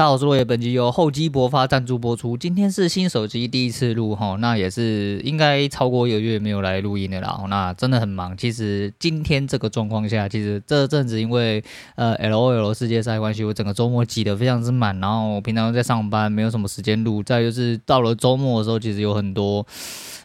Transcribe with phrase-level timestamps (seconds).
[0.00, 2.34] 大家好，我是落叶，本集由厚积薄发赞助播出。
[2.34, 7.38] 今天是新手机第一次录哈，那也是应该超过一个月没有来录音的啦。
[7.50, 8.34] 那真的很忙。
[8.34, 11.62] 其实今天这个状况下，其实这阵子因为
[11.96, 14.98] 呃 LOL 世界赛关系，我整个周末挤得非常之满。
[15.00, 17.22] 然后我平常在上班，没有什么时间录。
[17.22, 19.66] 再就是到了周末的时候，其实有很多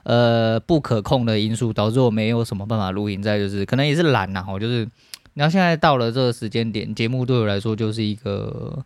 [0.04, 3.22] 呃不可控的因素，导致我没有什么办法录音。
[3.22, 4.88] 再就是可能也是懒呐，我就是
[5.34, 8.82] 然后现在到了这个时间点，节目对我来说就是一个。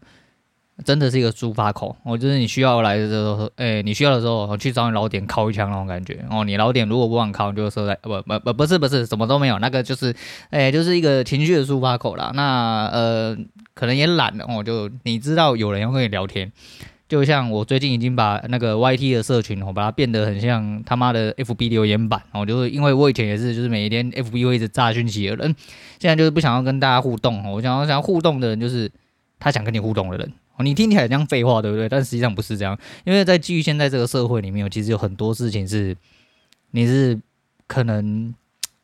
[0.86, 6.24] 真的是一个抒发口，我就是你需要来的时候，哎、你需要的时候，我去找你老点敲一枪那种感觉。
[6.30, 10.16] 哦，你老点如果不想敲，就说在不不不不是不是什么都没有，那个就是，
[10.50, 12.32] 哎、就是一个情绪的抒发口啦。
[12.34, 13.38] 那呃，
[13.74, 16.52] 可能也懒了，哦，就你知道有人要跟你聊天，
[17.08, 25.56] 就像我最近已经把那个 YT 的社群，我把它变得很像他妈的 FB 留言板，哦，就是因为我以前也是，就是每一天 FB 会一直炸讯息的人，
[26.00, 28.90] 现在就是不想要跟大家互动，我想要想要互动的人，就是
[29.40, 30.32] 他想跟你互动的人。
[30.64, 31.88] 你听起来像废话，对不对？
[31.88, 35.96] 但实际上不是这样，因为在基于现在这个社会里面，其实有很多事情是
[36.72, 37.20] 你是
[37.66, 38.34] 可能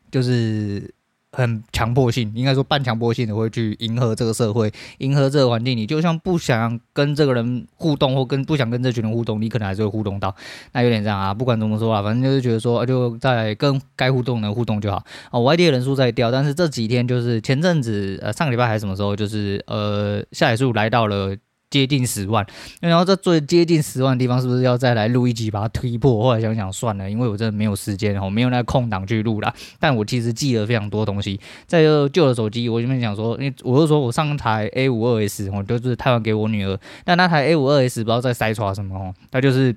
[0.09, 0.94] 就是
[1.31, 5.76] 很强迫性，应该说半强迫性的会去迎合这个社会，迎合这个环境。
[5.76, 10.34] 你就像不想跟这个人互动，或跟不想跟这群人互动，你可能还是会互动到。
[10.72, 15.03] 那有点这样啊，不管怎么说啊，反正就是觉得说，就在跟该互动的互动就好。
[15.31, 21.36] 哦外地的人数在掉，但是这几天就是前阵子呃上个礼拜还是什么时候，就是呃下载数来到了。
[21.76, 22.45] 接近十万，
[22.80, 26.23] 然后这最接近十万的地方，是不是要再来录一集把它推破？
[26.23, 29.54] 后来想想算了，因为我真的没有时间，我没有那个空档去录啦。
[29.78, 31.38] 但我其实记了非常多东西，
[31.68, 39.76] 在这旧的手机，我这边想说，因为我就说我上台 A 五二 S，我就是台湾给我女儿，但那台 A 五二 S 不知道在塞刷什么哦，它就是。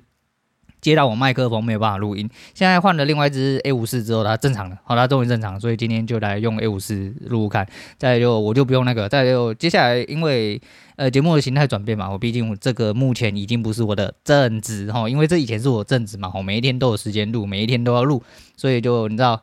[0.81, 7.67] 接到我麦克风没有办法录音，现在换了另外一只 A 五四之后，它正常了，好，它终于正常了，所以今天就来用 A 五四录录看。
[7.97, 10.61] 再就我就不用那个，再就接下来因为
[10.95, 18.23] 呃节目的形态转变嘛，我毕竟我这个目前已经不是我的正职哈，因为这以前是我正职嘛，我每一天都有时间录，每一天都要录，
[18.55, 19.41] 所以就你知道。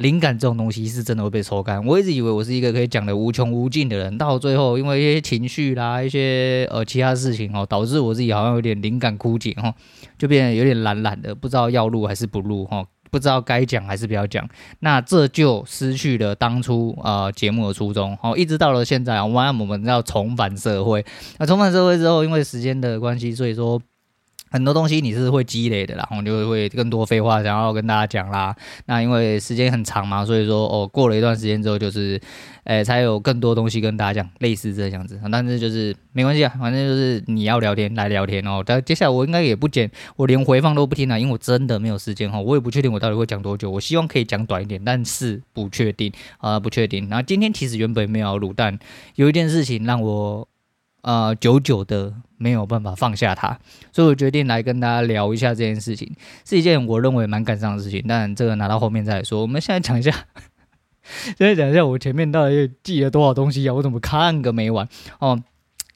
[0.00, 1.84] 灵感这种东西是真的会被抽干。
[1.84, 9.74] 我一直以为我是一个可以讲的无穷无尽的人，到最后因为一些情绪啦、一些呃其他事情哦，导致我自己好像有点灵感枯竭哦，
[10.18, 14.48] 就变得有点懒懒的，不知道要录还是不录哈，不知道该讲还是不要讲。
[14.78, 21.04] 那这就失去了当初呃节目的初衷哦，一直到了现在，我们我们要重返社会。
[21.38, 23.78] 那重返社会之后，因为时间的关系，所以说。
[24.50, 28.54] 很多东西你是会积累的啦，然后就会更多废话想要跟大家讲啦。
[28.86, 32.20] 那因为时间很长嘛，所以说哦，过了一段时间之后，就是，
[32.64, 35.20] 诶、才有更多东西跟大家讲，类似这样子。
[35.30, 38.62] 但是就是没关系啊，反正就是你要聊天来聊天哦。
[38.66, 43.70] 但接下来我应该也不剪，我连回放都不听了，因为我真的没有时间哈，我也不确定我到底会讲多久。
[43.70, 47.08] 我希望可以讲短一点，但是不确定啊，不确定。
[47.08, 48.76] 然后今天其实原本没有录，但
[49.14, 50.48] 有一件事情让我。
[51.02, 53.58] 呃，久久的没有办法放下它，
[53.92, 58.04] 所以我决定来跟大家聊一下这件事情，是一件我认为蛮感伤的事情。
[58.06, 59.40] 但这个拿到后面再说。
[59.40, 60.10] 我们现在讲一下，
[61.36, 63.72] 现在讲一下我前面到底记了多少东西啊？
[63.74, 64.86] 我怎么看个没完
[65.20, 65.42] 哦？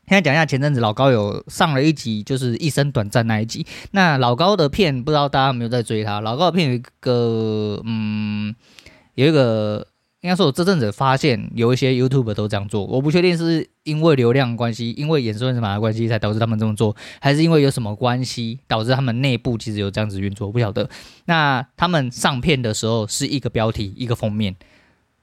[0.07, 3.67] 现在讲一下前阵子老高有上了一集，就是一生短暂那一集。
[3.91, 6.21] 那老高的片不知道大家有没有在追他？
[6.21, 8.55] 老高的片有一个，嗯，
[9.15, 9.87] 有一个。
[10.25, 20.89] 应该说，我这阵子发现有一些 YouTube 都这样做，我不确定是因为流量关系，因为演算法的关系才导致他们这么做，还是因为有什么关系导致他们内部其实有这样子运作，不晓得。
[21.27, 24.57] 那他们上片的时候是一个标题一个封面，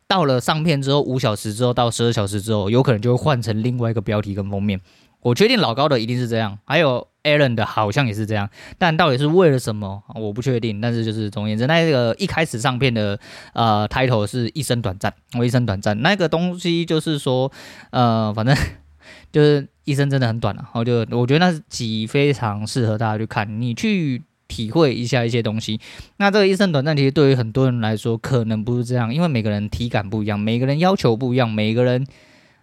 [0.08, 4.80] 到了上片之后五小时之后到十二小时之后，有可能就会换成另外一个标题跟封面。
[5.22, 7.08] 我确定老高的一定是这样，还有。
[7.24, 10.82] Aaron 的好像也是这样，但到底是为了什么，我不确定。
[10.82, 13.20] 但是就是总而言之，那个一开始上片的
[13.54, 17.52] 呃 title 是一生短暂，我一生短暂，那个东西就是说，
[17.92, 18.56] 呃，反正
[19.32, 20.64] 就是一生真的很短了。
[20.64, 25.80] 然后就我觉得那集非常适合大家去看，你去体会一下一些东西。
[26.18, 32.06] 那这个一生短暂，其实对于很多人来说可能不是这样，因为每个人体感不一样，每个人要求不一样，每个人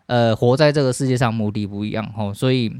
[0.06, 2.72] 呃活在这个世界上目的不一样，吼，所以。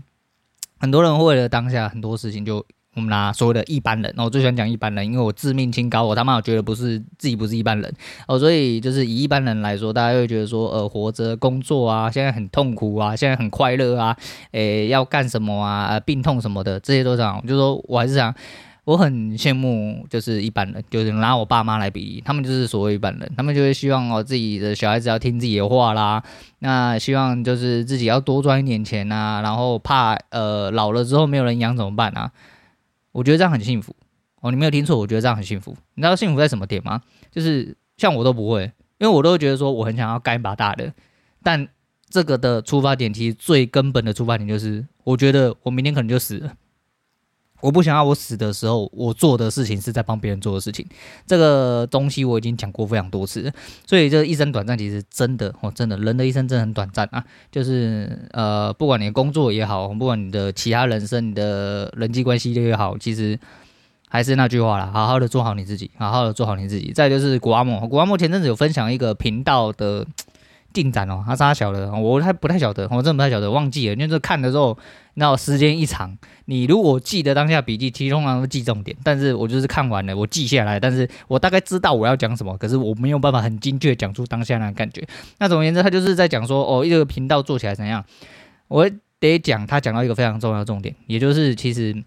[0.78, 2.65] 很多人为了当下很多事情，就
[2.95, 7.92] 我们拿所谓的一般人，那我最喜欢讲一般人，因为我自命清高，我他妈我觉得不是自己不是一般人
[8.27, 14.16] 哦，所以就是以一般人来说，大家会觉得说，呃，活着工作啊，现在很痛苦啊，现在很快乐啊，
[14.53, 18.34] 诶，要干什么啊，呃病痛什么的，这些都这样，就是说我还是想。
[18.89, 26.25] 我很羡慕，就是一般人，就是拿我爸妈来比，他们就是所谓一般人，他们就会希望哦，自己的小孩子要听自己的话啦，
[26.61, 32.33] 那希望就是自己要多赚一点钱呐、啊，然后怕呃老了之后没有人养怎么办啊？
[33.13, 33.95] 我觉得这样很幸福
[34.41, 35.77] 哦，你没有听错，我觉得这样很幸福。
[35.97, 37.03] 你知道幸福在什么点吗？
[37.31, 38.63] 就是像我都不会，
[38.97, 40.91] 因为我都觉得说我很想要干一把大的，
[41.43, 41.69] 但
[42.09, 46.55] 这个的出发点其实最根本的出发点就是，我觉得我明天可能就死了。
[47.60, 50.87] 我不想要我死的时候，我做的事情是在帮别人做的事情。
[51.27, 53.53] 这个东西我已经讲过非常多次，
[53.87, 57.25] 所以这一生短暂，其实真的哦，真的人的一生真的很短暂啊。
[57.51, 63.39] 就是呃，不管你的工作也好，不管你的其他人生、你的人际关系也好，其实
[64.09, 66.93] 还是那句话啦，好好的做好你自己，好好的做好你自己。
[66.93, 70.07] 再就是古阿莫，古阿莫前阵子有分享一个频道的。
[70.72, 73.94] 进展哦，他是他晓得，我还不太晓得，我真的不太晓得，忘记了。
[73.94, 74.78] 因为这看的时候，
[75.15, 78.97] 那时间一长，你如果记得当下笔记，其实通常都记重点。
[79.03, 85.06] 但是我就是看完了，我记下来，但是我大概知道我要讲什么，可是我没有办法很精确讲出当下那个感觉。
[85.38, 88.04] 那总而言之，他就是在讲说，哦，一个频道做起来怎样？
[88.68, 88.88] 我
[89.18, 92.04] 得讲，他讲到一个非常重要的重点，也就是其实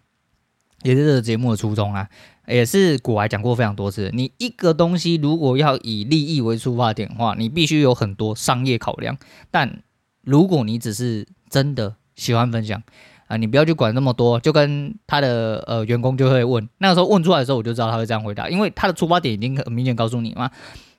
[0.83, 2.07] 也是这个节目的初衷啊。
[2.47, 9.17] 也是古来讲过非常多次，你一个东西如果要以利益为出发点的话，你必须有很多商业考量。
[9.49, 9.81] 但
[10.23, 12.81] 如果你只是真的喜欢分享
[13.27, 14.37] 啊、你不要去管那么多。
[14.41, 20.51] 就跟他的呃员工就会问，那个时候问出来的时候，我就知道他会这样回答，因为他的出发点已经很明显告诉你嘛。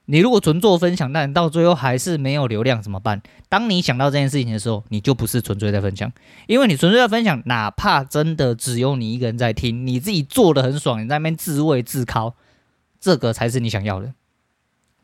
[0.07, 3.23] 你如果纯做分享，但到最后还是没有流量怎么办？
[3.49, 6.13] 当你想到这件事情的时候，你就不是纯粹在分享，
[6.49, 12.35] 因为你纯粹在分享，哪怕真的只有你一个人在听，你自己做的很爽，你在那边自慰自尻，
[13.01, 14.13] 这个才是你想要的。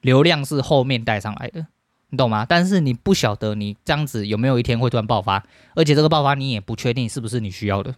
[0.00, 1.66] 流量是后面带上来的，
[2.10, 2.44] 你懂吗？
[2.46, 5.44] 但是你不晓得你这样子有没有一天会突然爆发，
[5.76, 7.94] 而且这个爆发你也不确定是不是你需要的，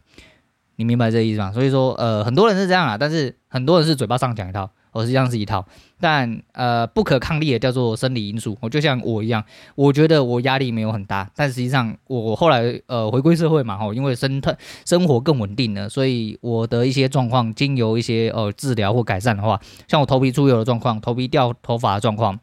[0.76, 1.50] 你明白这意思吗？
[1.50, 4.70] 所以说，呃，很多人是这样啊，但是很多人是嘴巴上讲一套。
[4.92, 5.64] 我实际上是一套，
[6.00, 8.56] 但呃不可抗力也叫做生理因素。
[8.60, 9.44] 我就像我一样，
[9.74, 22.40] 我觉得我压力没有很大，但实际上我后来呃回归社会嘛，吼，因为生态生活更稳定了，所以我的一些状况经由一些呃治疗或改善的话，像我头皮出油的状况、头皮掉头发的状况，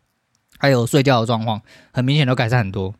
[0.58, 1.62] 还有睡觉的状况，
[1.92, 2.94] 很明显都改善很多。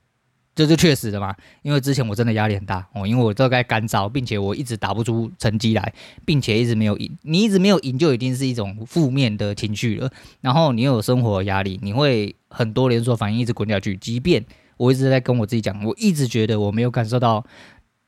[0.58, 5.94] 这就确实的嘛，因为之前我真的压力很大哦，因为我这该干燥，并且我一直打不出成绩来，
[6.26, 7.16] 并且一直没有赢。
[7.22, 10.10] 你一直没有赢，就已经是一种负面的情绪了。
[10.42, 13.96] 然后你又有生活压力，你会很多连锁反应一直滚下去。
[13.98, 14.44] 即便
[14.78, 17.46] 我一直在跟我自己讲，我一直觉得我没有感受到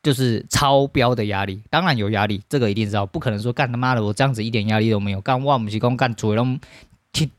[0.01, 1.61] 就是超标的压力。
[1.69, 5.21] 当然有压力，这个一定知道，不可能说干他妈的我这样子一点压力都没有。
[5.21, 6.59] 干万不是讲干做龙
[7.11, 7.29] 听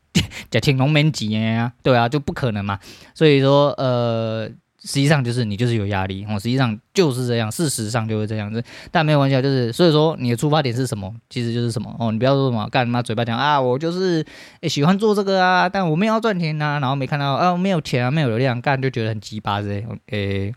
[0.51, 1.73] 讲青龙门几呀？
[1.83, 2.79] 对啊，就不可能嘛。
[3.13, 4.49] 所以说呃。
[4.83, 11.95] 实际上就是你就是有压力，哦，实际上就是这样，事实上就是这样子，但没有关系啊，就是所以说你的出发点是什么，其实就是什么。
[11.99, 14.25] 哦，你不要说什么干嘛嘴巴讲啊，我就是、
[14.63, 20.53] 喜欢做这个啊，但我没有赚钱呐，然后没看到啊，没有钱啊，没有流量干就觉得很鸡巴之类，诶、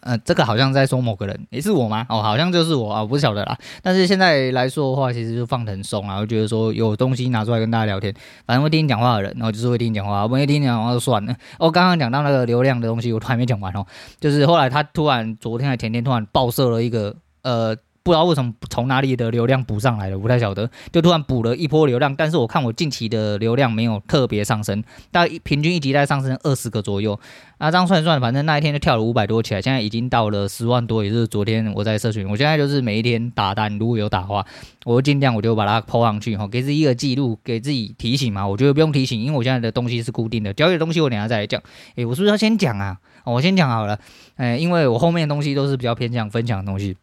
[0.00, 2.06] 嗯，这个好像在说某个人，也是我吗？
[2.08, 3.56] 哦，好像就是我啊，我不晓得啦。
[3.82, 8.12] 但是现在来说的话，其实就放得很松啊，我觉得说有东西拿出来跟大家聊天，
[8.46, 11.34] 反正会听你讲话的人，然后就是会听你讲话，不会听你讲话就算了。
[11.58, 13.86] 哦刚刚讲到那个流量的东西，我都还没讲完哦，
[14.20, 17.76] 就是后来他突然昨天还前天突然爆射了一个呃。
[18.02, 22.14] 不知道为什么从哪里的流量补上来了，不太晓得，就突然补了一波流量。
[22.16, 27.18] 但是我看我近期的流量没有特别上升，大概平均一集在上升二十个左右。
[27.58, 32.28] 啊，这样算一算，反正那一天就跳了五百多起来，现在已经到了十万多，也就是昨天我在社群。
[32.28, 34.44] 我现在就是每一天打单，如果有打的话，
[34.84, 38.44] 我尽量我就把它抛上去，哈，给自己一个记录，给自己提醒嘛。
[38.44, 41.62] 我觉得不用提醒，因为我现在的东西是固定的，交易的东西我等下再来讲。
[41.94, 42.98] 诶，我是不是要先讲啊？
[43.24, 43.96] 我先讲好了，
[44.38, 46.96] 诶，因为我后面的东西都是比较偏向分享的东西。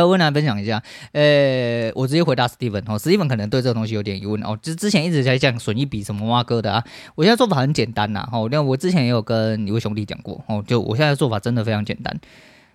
[0.00, 0.82] 就问大家分享一下，
[1.12, 6.82] 呃，我直接回答 Steven 哦，Steven 可能对这个东西有点疑问哦，就之前一直在讲损益比什么挖哥的啊，
[7.14, 12.18] 我现在做法很简单呐，哦，那我之前也有跟一位兄弟讲过哦，就我现在做法真的非常简单，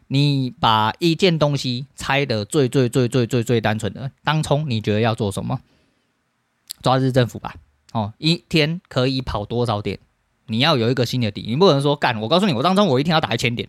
[0.10, 5.60] 你把一件东西拆的最最最最最最单纯的，当冲你觉得要做什么？
[6.84, 7.56] 抓日政府吧，
[7.94, 9.98] 哦，一天可以跑多少点？
[10.46, 13.68] 你要有一个新的底，你不可能说干，我告诉你，我当冲我一天要打一千点，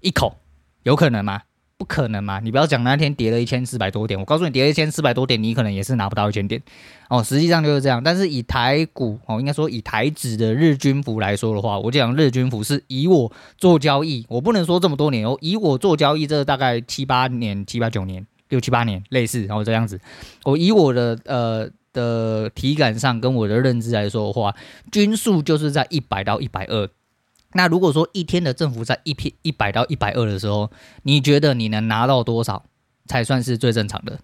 [0.00, 0.38] 一口
[0.84, 1.42] 有可能吗？
[1.78, 2.40] 不可能嘛！
[2.40, 6.60] 你不要讲那天跌了一千四百多点，我告诉你，跌了一千四百多点，你可能也是拿不到一千点
[7.08, 7.22] 哦。
[7.22, 8.02] 实际上就是这样。
[8.02, 20.00] 但是以台股哦，应该说以台指的日均幅来说的话，我讲日均幅是以我做交易，我不能说这么多年哦，以我做交易这大概七八年、七八九年、六七八年类似，然后这样子。
[20.42, 24.52] 我以我的呃的体感上跟我的认知来说的话，
[24.90, 26.88] 均数就是在一百到一百二。
[27.52, 30.70] 那如果说一天的振幅在一片一百到一百二的时候，
[31.02, 32.64] 你觉得你能拿到多少
[33.06, 34.20] 才算是最正常的？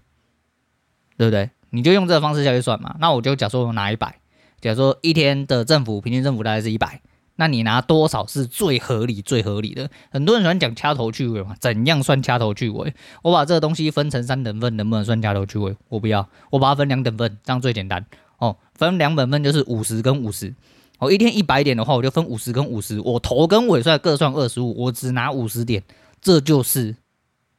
[1.16, 1.50] 对不对？
[1.70, 2.96] 你就用这个方式下去算嘛。
[3.00, 4.20] 那我就假说我拿一百，
[4.60, 7.00] 假如说一天的振幅平均振幅大概是一百，
[7.36, 9.88] 那你拿多少是最合理最合理的？
[10.10, 12.94] 很多人喜欢讲掐头去尾嘛，怎样算掐头去尾？
[13.22, 15.74] 我把这个东西分成三等份，能不能算掐头去尾？
[15.88, 18.04] 我不要，我把它分两等份，这样最简单
[18.38, 18.56] 哦。
[18.74, 20.54] 分两等份就是五十跟五十。
[20.98, 25.82] 我一天一百点的话，我就分五十跟五十，我头跟尾算各算二十五，我只拿五十点，
[26.20, 26.96] 这就是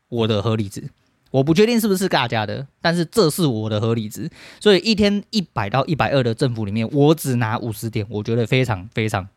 [0.10, 0.90] 我的合理值。
[1.32, 4.30] 我不确定是不是大家的，但是这是我的合理值。
[4.62, 9.28] 所以一天一百到一百二的振幅里面，我只拿五十点，我觉得非常非常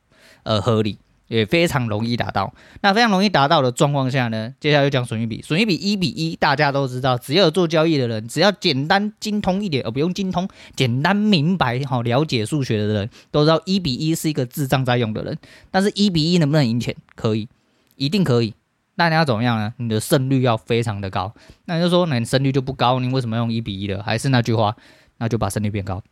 [0.44, 0.96] 呃合理。
[1.28, 2.52] 也非常容易达到。
[2.80, 5.40] 那非常容易达到的状况下呢，接下来就讲损益比。
[5.40, 15.38] 损益比一比一，大家都知道，只要有做交易的人，只要简单精通一点，而不用精通，简单明白好了解数学的人，都知道一比一是一个智障在用的人。
[15.70, 16.96] 但是，一比一能不能赢钱？
[17.14, 17.48] 可以，
[17.96, 18.54] 一定可以。
[18.96, 19.74] 那你要怎么样呢？
[19.76, 21.32] 你的胜率要非常的高。
[21.66, 24.02] 那你就说，那你胜率就不高，你为什么用一比一的？
[24.02, 24.74] 还是那句话，
[25.18, 26.02] 那就把胜率变高。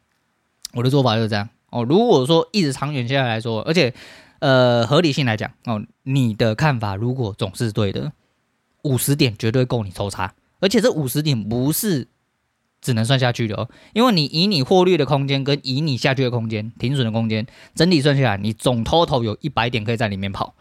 [0.74, 1.82] 我的做法就是这样哦。
[1.82, 3.94] 如果说一直长远下来来说，而且。
[4.38, 8.12] 呃，合理性来讲哦，你的看法如果总是对的，
[8.82, 12.08] 五十点绝对够你抽查，而且这五十点不是
[12.80, 20.54] 只能算下去的哦，因为你以你获利的空间跟以你下去的空间、停损的空间，整体算下来，你总 total 有一百点可以在里面跑。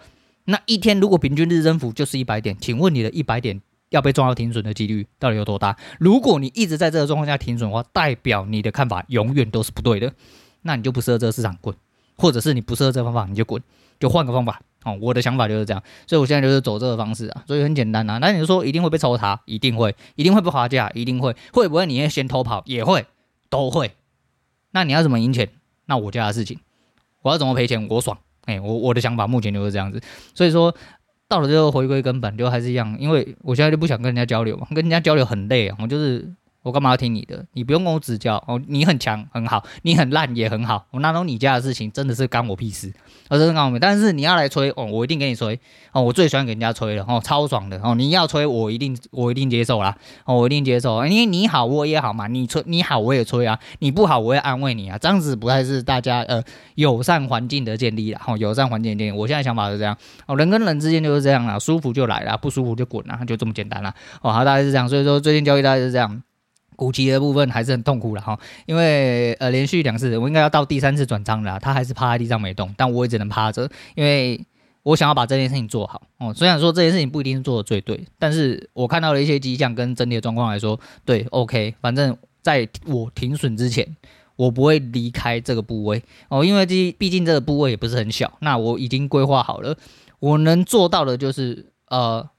[0.46, 5.76] 那一天如果平均日增幅就是一百点，请问你的一百点要被撞到停损的几率到底有多大？
[6.00, 10.14] 如果你一直在这个状况下停损的话，代表你的看法永远都是不对的，
[10.62, 11.76] 那你就不适合这个市场滚。
[12.18, 13.62] 或者是你不适合这方法，你就滚，
[14.00, 14.62] 就换个方法。
[14.84, 18.20] 哦，我的想法就是这样，所以我现在就是走这个方式啊，所以很简单啊。
[18.20, 23.04] 那你说一定会被抽查，一定会，一定会被滑价，一定会，会不会你也先偷跑，也会，
[23.50, 23.94] 都会。
[24.72, 25.50] 那你要怎么赢钱？
[25.88, 26.60] 那我家的事情，
[27.24, 27.88] 我要怎么赔钱？
[27.90, 28.16] 我爽。
[28.46, 30.00] 哎、我我的想法目前就是这样子。
[30.36, 30.76] 所以说
[31.28, 36.32] 到了最后回归根本，就还是一样，因为我现在就不想跟人家交流嘛，跟人家交流很累啊，我就是。
[36.66, 37.46] 我干嘛要听你的？
[37.54, 38.60] 你不用跟我指教哦。
[38.66, 40.84] 你很强很好，你很烂也很好。
[40.90, 42.92] 我那种你家的事情真的是干我屁事，
[43.30, 43.78] 我真的干我屁。
[43.78, 45.60] 但是你要来吹哦，我一定给你吹
[45.92, 46.02] 哦。
[46.02, 47.94] 我最喜欢给人家吹了哦，超爽的哦。
[47.94, 49.96] 你要吹我一定我一定接受啦
[50.26, 51.06] 哦，我一定接受。
[51.06, 54.98] 因为你好我也好嘛，你吹你好我也吹啊，你不好我也安慰你啊。
[54.98, 56.44] 这样子不太是大家呃
[56.74, 58.20] 友善环境的建立啦。
[58.26, 59.96] 哦，友善环境的建立，我现在想法是这样
[60.26, 63.94] 哦，人跟人之间就是这样啦，舒服就来了，不舒服就滚啦，就这么简单啦。
[64.24, 64.90] 哦，好，大概是这样。
[64.90, 66.24] 所以说最近教育大概是这样。
[66.76, 74.40] 股期的部分还是很痛苦的哈，因为呃连续两次，我应该要到第三次转仓了，他还是趴在地上没动，但我也只能趴着，因为
[74.84, 76.34] 我想要把这件事情做好哦。
[76.34, 83.96] 虽然说这件事情不一定是做的最对，但是我看到了一些迹象跟整体的状况来说，对，OK，反正在我停损之前，
[84.36, 89.78] 我不会离开这个部位哦，因为这毕竟这个部位也不是很小，那我已经规划好了，
[90.20, 92.30] 我能做到的就是呃。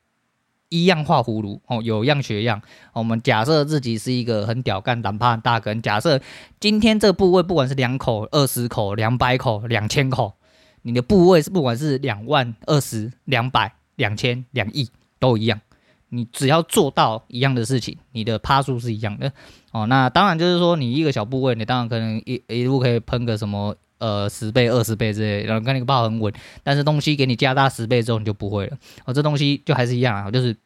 [0.69, 2.61] 一样画葫芦哦，有样学样。
[2.93, 5.81] 我们假设自己是一个很屌干、胆怕大根。
[5.81, 6.21] 假设
[6.59, 10.35] 今天这个部位不管是两口、二十口、两百口、两千口，
[10.83, 15.61] 你的部位是不管是两万、二十、两百、两千、两亿都一样。
[16.09, 19.33] 你只要做到一样的事情，你的趴数是一样的
[19.73, 19.87] 哦。
[19.87, 26.33] 那当然就是说，你一个小部位，你当然可能一一路可以喷个什么呃十倍、二十倍之类，然后跟那个报很稳。
[26.63, 29.13] 但是东西给你加大十倍之后，你就不会了哦。
[29.13, 30.57] 这东西就还是一样啊，就是。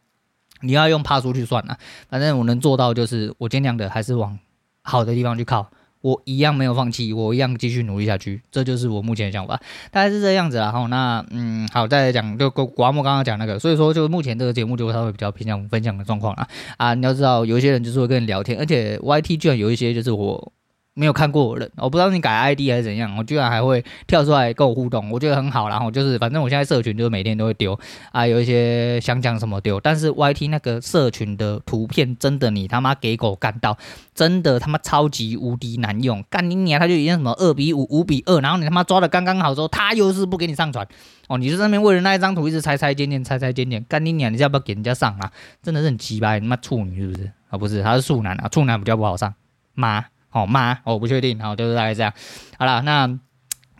[0.62, 1.78] 你要用趴数去算啊，
[2.10, 4.38] 反正我能做到就是我尽量的还是往
[4.82, 5.70] 好的地方去靠，
[6.02, 9.58] 我一样没有放弃，我一样继续努力下去，这就是我目前的想法，
[9.90, 10.70] 大概是这样子啦。
[10.70, 16.46] 好，那嗯，好，再来讲就古阿莫刚刚讲那个，所以说就目前这个节目就稍微比较偏向分享的状况啦。
[16.76, 20.52] 啊，你要知道有一些人就是会跟你聊天，而且 YT 居然有一些就是我。
[20.94, 25.68] 没有看过我的，我不知道你改 ID 还是怎样，我居然还会跳出来跟我互动，我觉得很好。
[25.68, 27.78] 然后就是，反正我现在社群就是每天都会丢
[28.10, 29.80] 啊，有一些想讲什么丢。
[29.80, 33.78] 但是 YT 那个社群的图片真的你他妈给狗干到，
[34.14, 36.22] 真的他妈超级无敌难用。
[36.28, 40.86] 干你娘，他就已经什么二比五、五比二，然后你他妈抓的刚刚好之后，他又是不给你上传
[41.28, 45.30] 哦，你就在那边为了那一张图一直猜猜剪剪猜猜剪剪，干你娘，你要不要给人家上啊？
[45.62, 47.56] 真的是很鸡巴，你他妈处女是不是啊？
[47.56, 49.32] 不是，他是处男啊，处男比较不好上，
[49.74, 50.04] 妈。
[50.30, 50.78] 好吗？
[50.84, 52.12] 我不确定，好，就是大概这样。
[52.58, 53.18] 好了，那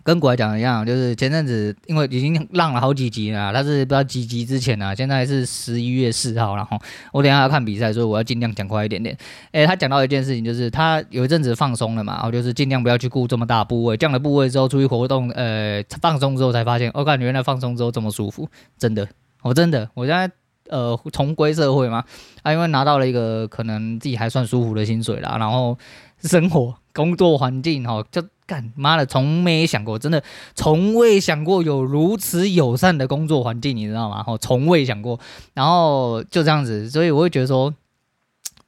[0.02, 6.78] 跟国外讲一样，就是前阵子因为已经浪了好几集了，他是不知道几集之前呢，现在是十一月四号，然后
[7.12, 9.16] 我等下要看比赛，所以我要尽量讲快一点点。
[9.52, 19.06] 诶、他讲到一件事情，就是他有一阵子放松了嘛，然后就是尽量不要去顾这么大部位，降了部位之后出去活动，呃，放松之后才发现，我、哦、感觉原来放松之后这么舒服，真的，
[19.42, 20.30] 我、哦、真的，我现在。
[20.70, 22.02] 呃，重归社会嘛，
[22.42, 25.76] 啊，因为拿到了一个可能自己还算舒服的薪水啦，然后
[26.22, 30.22] 生活工作环境哦，就干妈的，从没想过，真的
[30.54, 34.22] 从未想过有如此友善的工作环境，你知道吗？
[34.22, 35.20] 哈，从未想过，
[35.54, 37.74] 然后就这样子，所以我会觉得说。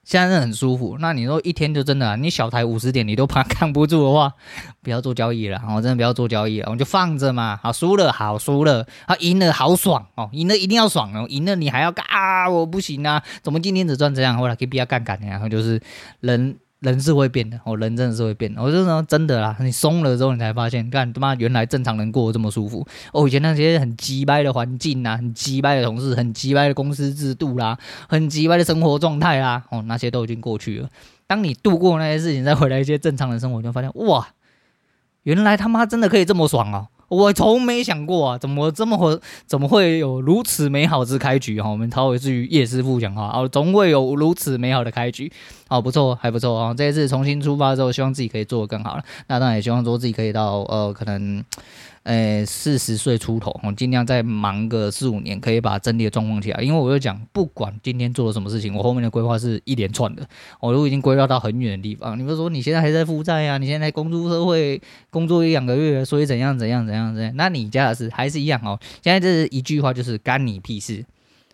[0.04, 4.32] 现在是很舒服，那你说一天就真的、你小台五十点你都怕 扛不住的话，
[4.82, 7.59] 不要做交易了，我真的不要做交易了，我就放着嘛。
[7.62, 14.37] 好，输了好输了，啊赢了好爽哦，赢了一定要爽哦，赢了你还要干啊，我不行啊，怎么今天只赚这样？
[14.37, 15.80] 后来可以比较杠杆，然后就是
[16.18, 18.60] 人人是会变的，哦，人真的是会变的。
[18.60, 22.84] 我就说真的啦，你松了之后，你才发现，干他妈原来正常人过得这么舒服。
[23.12, 30.88] 哦，以前那些很鸡掰的环境啊，很鸡掰的同事，很鸡掰的公司制度啦，很鸡掰的生活状态啦，哦，那些都已经过去了。
[31.28, 34.28] 当你度过那些事情，再回来一些正常的生活，就发现哇，
[35.22, 36.88] 原来他妈真的可以这么爽啊！
[37.08, 41.68] 我从没想过啊，怎么这么会，怎么会有如此美好之开局哈？
[41.68, 45.30] 我们超回至于叶师傅讲话哦，总会有如此美好的开局
[45.76, 46.75] 哦，不错，还不错哦！
[46.76, 49.05] 这一次重新出发之后，希望自己可以做得更好了。
[49.29, 51.45] 那当然也希望说自己可以到呃，可能。
[52.05, 56.61] 诶，四十岁出头，我尽量再忙个四五年，可以把整体的状况起来。
[56.61, 60.26] 因为我就讲，不管今天做了什么事情，我后面的规划是一连串的，
[60.59, 62.19] 我都已经规划到很远的地方。
[62.19, 68.76] 你比如说，你现在还在负债啊，你现在工作社会工作一两个月，所以怎样怎样怎样怎样，那你家的事还是一样哦。
[69.00, 71.05] 现在这是一句话，就是干你屁事。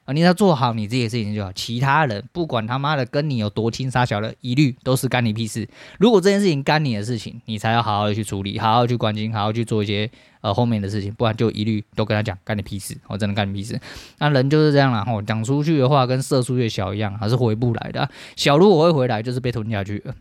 [0.08, 5.68] 啊，你要做好你自己的事情就好，其他人不管他妈的跟你有多亲杀小的，一律都是干你屁事。
[5.98, 10.10] 如果这件事情干你的事情，你才要好好的去处理，好好去关心，好好去做一些
[10.40, 13.78] 呃后面的事情，不然就一律都跟他讲干你屁事，我真的干你屁事。
[14.18, 18.08] 那人就是这样啦，吼，讲出去的话跟射出去的小一样，还是回不来的。
[18.34, 20.14] 小如果会回来，就是被吞下去了。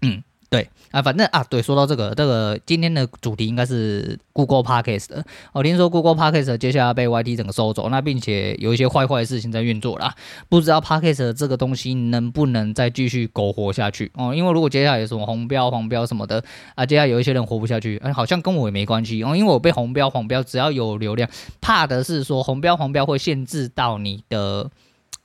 [0.00, 0.22] 嗯。
[0.50, 5.24] 对啊，反正啊，对，说到这个，这个今天的主题应该是 Google Podcast 的。
[5.52, 10.14] 我听说 Google Podcast 接下来被 YT 整个收走，那并且有一些坏坏的事情在运作啦。
[10.48, 14.32] 不知道 Podcast 这个东西能不能再继续苟活下去哦？
[14.32, 16.44] 因为如果接下来有什么红标、黄标什么的
[16.76, 21.28] 啊，接下来有一些人活不下去，哎，好像跟我也没关系哦，因为我被红标、黄标，只要有流量，
[21.60, 24.70] 怕的是说红标、黄标会限制到你的，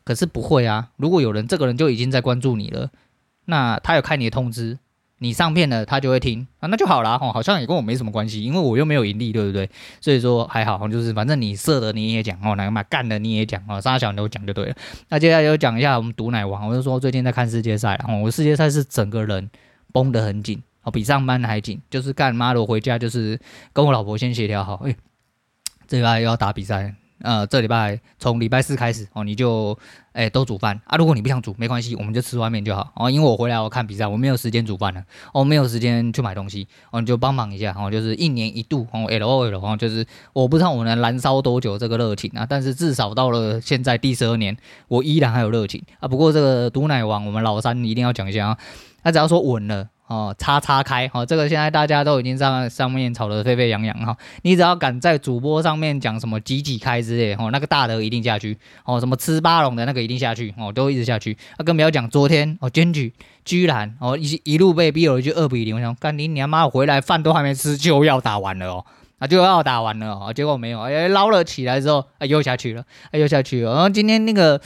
[0.03, 0.89] 可是不会啊。
[0.95, 2.89] 如果有人这个人就已经在关注你了，
[3.45, 4.79] 那他有看你的通知。
[5.19, 7.19] 你上片了，他就会听啊，那就好啦。
[7.21, 9.69] 哦，好像也跟我没什么关系，因为我又没有盈利，对不对？
[10.01, 14.75] 所以说还好，就是反正你射的你也讲哦，哪个嘛干的你也讲哦，杀小你都讲就对了。
[15.09, 19.49] 那接下来就讲一下我们毒奶王，我就说最近在看世界赛，哦，我世界赛是整个人
[19.91, 23.39] 绷得很紧哦，比上班还紧，就是干妈的，我回家就是
[23.73, 24.95] 跟我老婆先协调好，哎，
[25.87, 26.95] 这礼拜又要打比赛。
[27.21, 29.77] 呃，这礼拜从礼拜四开始哦，你就
[30.19, 30.97] 哎都煮饭啊。
[30.97, 33.09] 如果你不想煮，没关系，我们就吃外面就好哦。
[33.09, 35.01] 因为我回来我看比赛，我没有时间煮饭了，
[35.33, 37.89] 我、哦、没有时间去买东西哦，你就帮忙一下哦。
[37.89, 44.57] 就是一年一度哦，LOL 哦，就是我不知道我能燃烧多久这个热情啊，但是至少到了现在第十二年，
[44.89, 46.07] 我依然还有热情啊。
[46.07, 48.57] 不过这个毒奶王，我们老三一定要讲一下啊，
[49.01, 49.87] 他只要说稳了。
[50.09, 54.17] 哦，叉叉开，哦，这个现在大家都已经上上面吵得沸沸扬扬哈。
[54.41, 61.37] 你只要敢在主播上面讲什么几几开之类，哦，那个大的一定下去，哦，什么吃巴龙的那个一定下去，哦，都一直下去。
[61.57, 63.13] 啊，更不要讲昨天，哦，检举
[63.45, 68.85] 居然，哦，一一路被逼了一句二比零，我想干你娘妈，回来饭都还没吃就要打完了哦，
[69.19, 73.73] 啊，就要打完了哦，结果没有，哎，捞了起来之后，哎，又下去了，哎，又下去了。
[73.73, 74.59] 然后今天那个。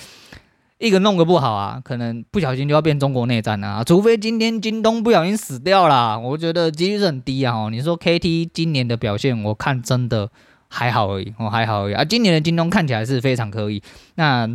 [0.86, 7.69] 一个弄个不好啊，可能不小心就要变中国内战了啊，除非今天京东不小心死掉了，我觉得几率是很低啊。
[7.72, 10.30] 你说 KT 今年的表现，我看真的
[10.67, 12.04] 还好而已，我还好而已啊。
[12.04, 13.82] 今年的京东看起来是非常可以，
[14.15, 14.46] 那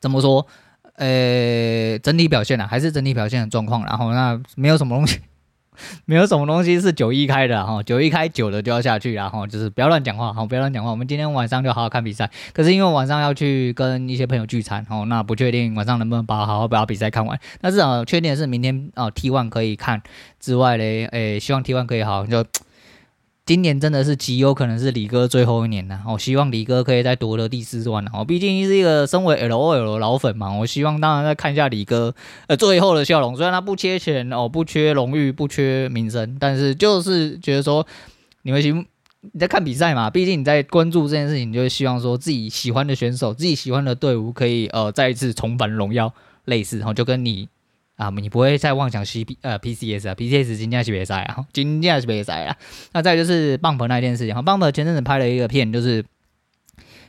[0.00, 0.44] 怎么说？
[0.96, 5.20] 呃，整体表现啊，还是整体表现的状况，然后那没有什么东西。
[6.06, 10.90] 没有什么东西是九一开的哈，九一开久了就要下去，然后就是不要乱讲话，好，不要乱讲话。
[10.90, 17.38] 我们今天晚上就好好看比赛，可是因为晚上要去跟一些朋友聚餐，哦，那不确定晚上能不能把好好把比赛看完。
[17.60, 20.02] 那至少确定是明天哦 T one 可以看
[20.40, 22.44] 之外嘞，诶，希望 T one 可以好就。
[23.46, 32.14] 今年真的是极有可能是李哥最后一年了，我希望李哥可以再夺得第四冠哦，毕竟是一个身为 LOL 老粉嘛，我希望当然再看一下李哥
[32.46, 37.86] 呃最后的笑容，虽然他不缺钱哦，不缺荣誉，不缺名声，但是就是觉得说
[38.44, 38.86] 你们行
[39.20, 46.10] 你在看比赛嘛，毕竟你在关注这件事情，你就希望说自己喜欢的选手，自己喜欢的队伍可以呃再一次重返荣耀，
[46.46, 47.50] 类似，然后就跟你。
[47.96, 52.56] 啊，你不会再妄想 C P 呃 P C S 啊，P C S 今天是比赛啊，今天是比赛啊。
[52.92, 56.04] 那再就是 Bump 那件事情，哈，Bump 前阵子拍了一个片，就是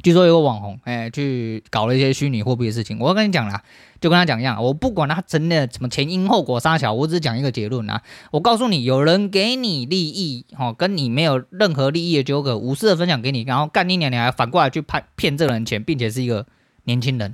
[0.03, 2.99] 据说有个网红哎、去搞了一些虚拟货币的事情。
[2.99, 3.63] 我要跟你讲啦，
[3.99, 8.03] 就跟他讲一样，我不管他真的什么前因后果啥小，我只讲一个结论啊。
[8.29, 16.45] 我告诉你，有人给你利益，哈，跟你没有任何利益的纠葛，无私的分享给你，然后干你娘，你还反过来去拍骗这个人钱，并且是一个
[16.83, 17.33] 年轻人。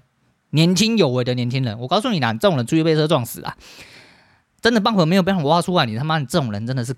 [0.52, 3.58] 年轻有为的年轻人，我告诉你啦，这种人出去被车撞死啊！
[4.62, 6.96] 真的，棒粉没有被我挖出来，你他妈你这种人真的是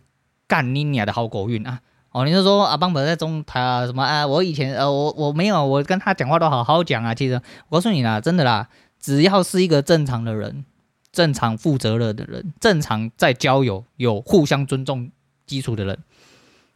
[0.47, 1.79] 干你娘的好狗运啊！
[2.11, 4.27] 哦，你就说啊，棒粉在中台啊什么啊？
[4.27, 7.15] 我以前呃，我我没有，我跟他讲话都好好讲啊。
[7.15, 8.67] 其实我告诉你啦，真的啦，
[8.99, 10.65] 只要是一个正常的人，
[11.11, 15.09] 正常负责任的人，正常在交友有互相尊重
[15.47, 15.97] 基础的人，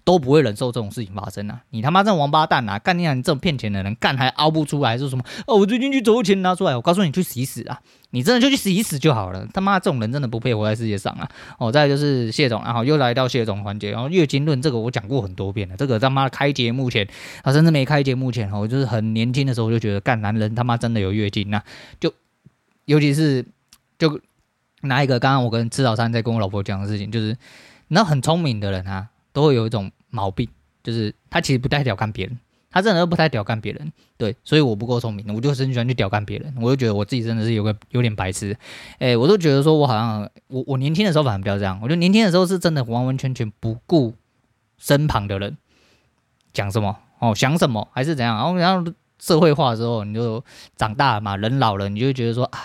[0.07, 1.61] 都不会忍受这种事情发生啊！
[1.71, 2.79] 你他妈这王八蛋啊！
[2.79, 3.13] 干你啊！
[3.13, 5.23] 你这种骗钱的人，干还凹不出来是什么？
[5.45, 7.81] 哦，我最近去走钱拿出来，我告诉你去死一死啊！
[8.11, 9.45] 你真的就去洗一死就好了！
[9.53, 11.29] 他妈这种人真的不配活在世界上啊！
[11.59, 17.05] 哦，再就是谢总，然后又来到谢总环节，然后月经论这个我讲过很多遍了，这个他妈开节目前
[17.43, 21.61] 啊，甚至没开节目前，我就是很年轻的时候就觉得，干男人他妈真的有月经啊！
[21.99, 22.13] 就
[22.85, 23.45] 尤其是
[23.99, 24.21] 就
[24.83, 27.35] 拿一个刚刚我跟吃早餐在跟我老婆讲的事情，就是。
[27.89, 30.49] 那很聪明的人啊，都会有一种毛病，
[30.83, 32.39] 就是他其实不太屌干别人，
[32.71, 33.93] 他真的不太屌干别人。
[34.17, 36.51] 对，所以我不够聪明，我就很喜欢去屌干别人。
[36.59, 38.57] 我就觉得我自己真的是有个有点白痴，
[38.97, 44.15] 哎、我都觉得说我好像我我年轻的时候反而比较这样，我觉得年轻的时候是真的完完全全不顾
[44.77, 45.55] 身旁的人
[46.51, 48.35] 讲什么哦，想什么还是怎样。
[48.35, 50.43] 然后然后社会化之后，你就
[50.75, 52.59] 长大了嘛，人老了，你就觉得说啊，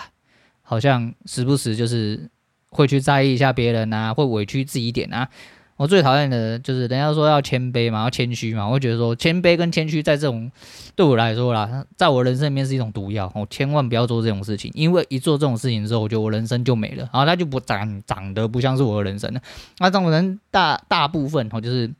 [0.61, 2.29] 好像时不时就是。
[2.75, 5.29] 会去在意一下别人啊，会委屈自己一点啊。
[5.75, 8.67] 我最讨厌的就是人家说要谦卑嘛，要谦虚嘛。
[8.67, 10.51] 我觉得说谦卑跟谦虚在这种
[10.95, 13.31] 对我来说啦，在我人生里面是一种毒药。
[13.35, 17.09] 我千万不要做这种事情，因为一做这种事情之后，我觉得我人生就没了。
[17.11, 19.41] 然后他就不长长得不像是我的人生了。
[19.79, 21.91] 那这种人大大部分哦，就是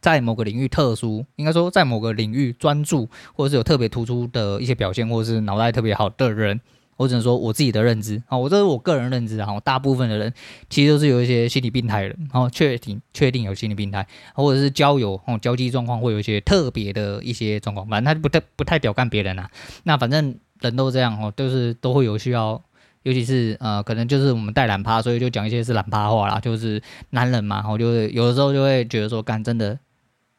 [0.00, 6.60] 在某个领域特殊，应该说在某个领域专注，或者是有特别突出的一些表现，或者是脑袋特别好的人。
[6.96, 9.60] 我只能说我自己的认知啊，我这是我个人认知啊。
[9.60, 10.32] 大部分的人
[10.70, 19.50] 其实都是有一些心理病态的，然后确定确定有心理病态，或者是交友哦交际状况会有一些特别的一些状况，反正他不太不太屌干别人啊。
[19.84, 22.62] 那反正人都这样哦，都是都会有需要，
[23.02, 29.78] 尤其是呃可能就是我们带懒趴，所以就讲一些是懒趴话啦，就是男人嘛，我就是有的时候就会觉得说干真的。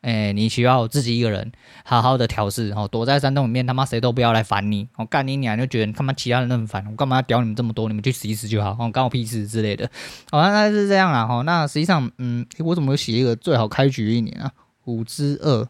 [0.01, 1.51] 哎，你需要自己一个人
[1.83, 7.87] 好好的调试，哦，躲在山洞里面，他妈谁都不要来烦你，我干你娘就觉得他妈其他人那么烦，我干嘛要屌你们这么多？
[7.87, 9.89] 你们去死一死就好，哦，关我屁事之类的，
[10.31, 14.51] 好，那大概是这样啦，哈，那实际上，嗯，我怎么写一个最好开局一年啊？
[14.85, 15.67] 五之二。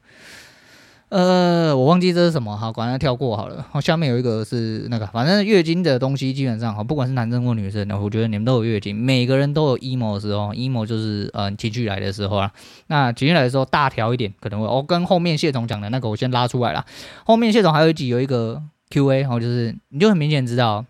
[1.10, 3.66] 呃，我忘记这是什么，好，管他跳过好了。
[3.72, 12.52] 好， 下面有一个是那个，反正月经的东西基本上，好，不管是男生或女生的，我觉得你们都有月经，每个人都有 emo 的时候，emo 就是呃情绪来的时候啊。
[12.88, 16.86] 那情绪来的时候，大条一点可能会，哦，跟后面谢总讲的那个，我先拉出来了。
[17.26, 20.84] 后面谢总还有一集有一个 Q&A，哦，就是你就很明显知道，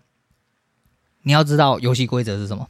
[1.22, 2.66] 你要知道游戏规则是什么。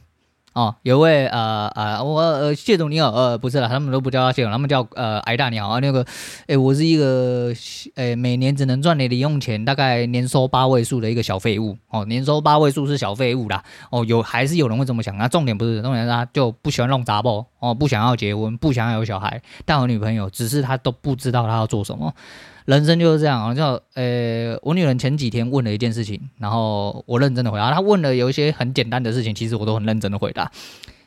[0.53, 5.79] 哦，有位呃呃，我呃谢总你好，呃不是了，他们都不叫他谢总，他们叫呃挨大你好啊。
[5.79, 6.03] 那个，
[6.47, 7.53] 哎，我是一个
[7.95, 11.77] 呃每年只能赚你零用钱，大概年收八位数的一个小废物。
[11.89, 13.63] 哦，年收八位数是小废物啦。
[13.91, 15.15] 哦，有还是有人会这么想？
[15.17, 22.13] 那重点不是重点，是他就不喜欢弄杂包哦，不想要结婚，不想要有小孩，但有女朋友，只是他都不知道他要做什么。
[22.69, 23.63] 人生就是这样啊，就
[23.95, 27.71] 呃，我女人前几天问了一件事情，然后我认真的回答。
[27.73, 30.51] 她问了有一些很简单的事情，其实我都很认真的回答。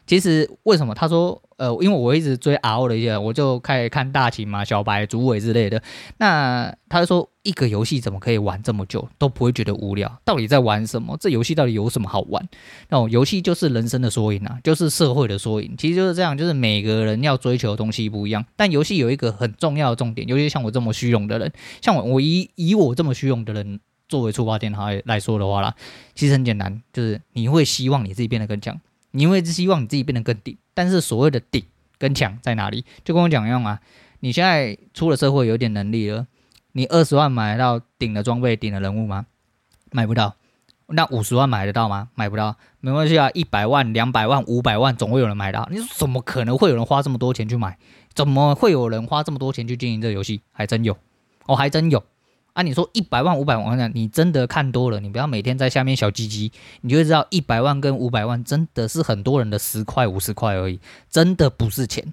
[0.06, 0.94] 其实为什么？
[0.94, 5.80] 他说，呃，因为我一直追 RO 的一些，我就开始看大秦嘛、小白、竹尾之类的。
[6.18, 10.20] 那他就说，一个游戏怎么可以玩这么久都不会觉得无聊？
[10.24, 11.16] 到底在玩什么？
[11.20, 12.46] 这游戏到底有什么好玩？
[12.88, 15.74] 那种游戏就是人生的缩影啊，就是社会的缩影。
[15.78, 18.44] 其实就是这样，就是每个人要追求的东西不一样。
[18.56, 25.74] 但游戏有一个很重要的重点，尤其像我这么虚荣的人，像我，我以以我这么虚荣的人作为出发点来来说的话啦，
[26.14, 28.78] 其实很简单，就是你会希望你自己变得更强。
[29.12, 31.64] 你会希望你自己变得更顶，但是所谓的顶
[31.98, 32.84] 跟强在哪里？
[33.04, 33.80] 就跟我讲一样啊，
[34.20, 36.26] 你现在出了社会有点能力了，
[36.72, 39.26] 你二十万买到顶的装备、顶的人物吗？
[39.92, 40.34] 买不到。
[40.88, 42.08] 那五十万买得到吗？
[42.14, 42.56] 买不到。
[42.80, 45.66] 没关系啊，一百万、两百万、五百万，总会有人买到。
[45.70, 47.78] 你说怎么可能会有人花这么多钱去买？
[48.14, 50.42] 怎么会有人花这么多钱去经营这个游戏？
[50.50, 50.96] 还真有，
[51.46, 52.02] 哦，还真有。
[52.52, 60.78] 啊，你说一百万、五百万，你真的看多了，你不要每天在下面小鸡鸡，你就知道一百万跟五百万真的是很多人的十块、五十块而已，
[61.10, 62.12] 真的不是钱。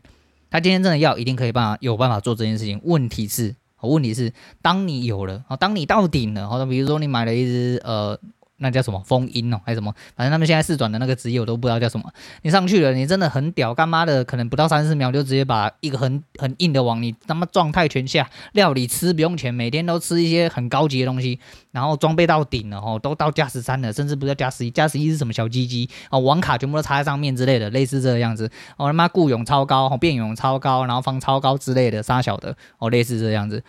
[0.49, 2.79] 他今天真的要，一定可以办法有办法做这件事情。
[2.83, 8.19] 问题是，问题是，当你有了，当你到顶了，好像比如说你买了一只呃。
[8.59, 9.93] 那叫什么封印哦，还是什么？
[10.15, 12.11] 反正他们现在试转的那个职业我都不知道叫什么。
[12.43, 21.39] 你上去了，你真的很屌，干妈的，可能不到三十秒就直接把一个很很硬的网，你他妈状态全下，料理吃不用钱，每天都吃一些很高级的东西，
[21.71, 33.63] 然后装备到顶了哦，都到加十三了，甚至不叫加十一，加十一是什么小鸡鸡哦，网卡全部都插在上面之类的，类似这个样子哦，他妈固勇超高，变勇超高，然后方超高之类的，杀小的哦，类似这样子。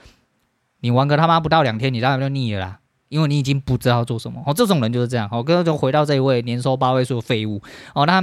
[0.80, 2.78] 你玩个他妈不到两天，你当然就腻了啦。
[3.10, 5.42] 因为你已经不知道做什么哦，这种人就是这样哦。
[5.42, 7.60] 刚刚就回到这一位年收八位数的废物
[7.94, 8.22] 哦，他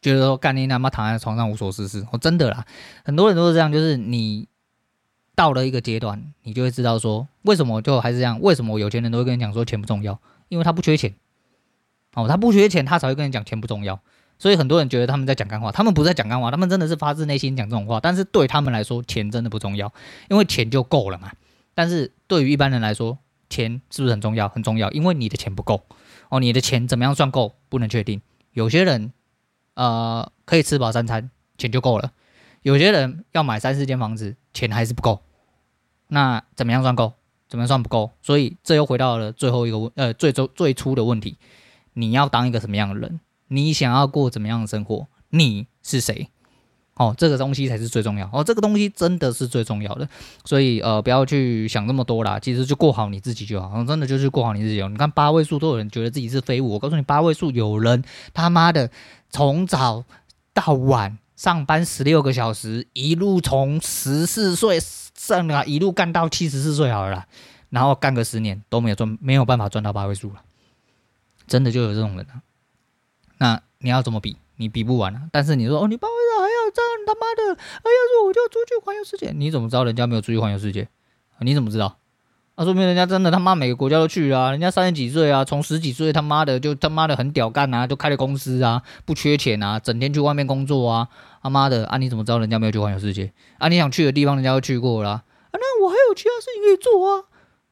[0.00, 2.64] 觉得说干你他妈躺在床上无所事事哦，真的啦，
[3.04, 4.48] 很多人都是这样，就是你
[5.34, 11.14] 到了一个阶段，你就会知道说为什么就还是这样，为什么有钱人都会跟你讲说钱不重要，因为他不缺钱
[12.14, 14.00] 哦，他不缺钱，他才会跟你讲钱不重要。
[14.38, 18.00] 所以很多人觉得他们在讲干话，他们不在讲干话，他们真的是发自内心讲这种话。
[18.00, 19.92] 但是对他们来说，钱真的不重要，
[20.28, 21.32] 因为钱就够了嘛。
[21.74, 24.48] 但是对于一般人来说，钱是不是很重要？
[24.48, 25.84] 很重要，因为你的钱不够
[26.28, 26.40] 哦。
[26.40, 27.56] 你的钱怎么样算够？
[27.68, 28.20] 不能确定。
[28.52, 29.12] 有些人
[29.74, 32.10] 呃可以吃饱三餐，钱就够了；
[32.62, 35.22] 有些人要买三四间房子，钱还是不够。
[36.08, 37.14] 那怎么样算够？
[37.48, 38.12] 怎么样算不够？
[38.22, 41.36] 所以这又回到了最后一个问呃最最最初的问题：
[41.92, 43.20] 你要当一个什么样的人？
[43.48, 45.06] 你想要过怎么样的生活？
[45.30, 46.30] 你是谁？
[46.96, 50.08] 哦，这个东西才是最重要哦，这个东西真的是最重要的。
[50.46, 53.84] 所以呃，不要去想那么多啦，其实就过好你自己就好。
[53.84, 54.82] 真的就是过好你自己。
[54.88, 58.90] 你看八位数都有人觉得自己是废物，我告诉你，八位数有人他妈的
[59.28, 60.04] 从早
[60.54, 67.26] 到晚上班十六个小时，一路从十四岁上啊，一路干到七十四岁好了啦，
[67.68, 70.36] 然后干个十年都没有赚，没有办法赚到八位数了。
[71.46, 72.40] 真的就有这种人啊。
[73.36, 74.38] 那你要怎么比？
[74.58, 75.28] 你比不完啊！
[75.30, 76.14] 但是你说哦，你八位，
[77.20, 77.54] 妈的！
[77.54, 80.88] 哎呀，说我就要出去环游世界，你怎么知道人家没有出去环游世界？
[81.40, 81.98] 你怎么知道？
[82.54, 84.50] 啊，说明人家真的他妈每个国家都去啊！
[84.50, 91.08] 人家三十几岁啊，从十几岁他妈的就他妈的很屌干啊，就开了公司啊，不缺钱啊，整天去外面工作啊！
[91.42, 93.30] 他妈的啊，你怎么知道人家没有去环游世界？
[93.58, 97.24] 啊，你想去的地方人家都去过了，啊，那我还有其他事情可以做啊！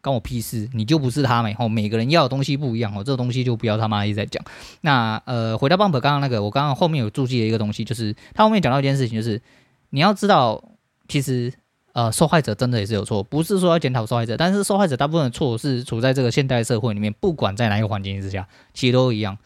[0.04, 0.68] 关我屁事！
[0.74, 4.44] 你就不是他们哦，每个人要的东西不一样哦，这个东西就不要他妈一直在讲。
[4.82, 9.40] 那呃，回到 Bump 刚刚那个，我刚刚后面有注记的一个东西，就是他后面讲到一件事情，就是
[9.88, 10.62] 你要知道，
[11.08, 11.52] 其实
[11.94, 19.38] 呃，受害者真的也是有错，不是说要检讨受害者，但是受害者大部分的错是处在这个现代社会里面，不管在哪一个环境之下，其实都一样。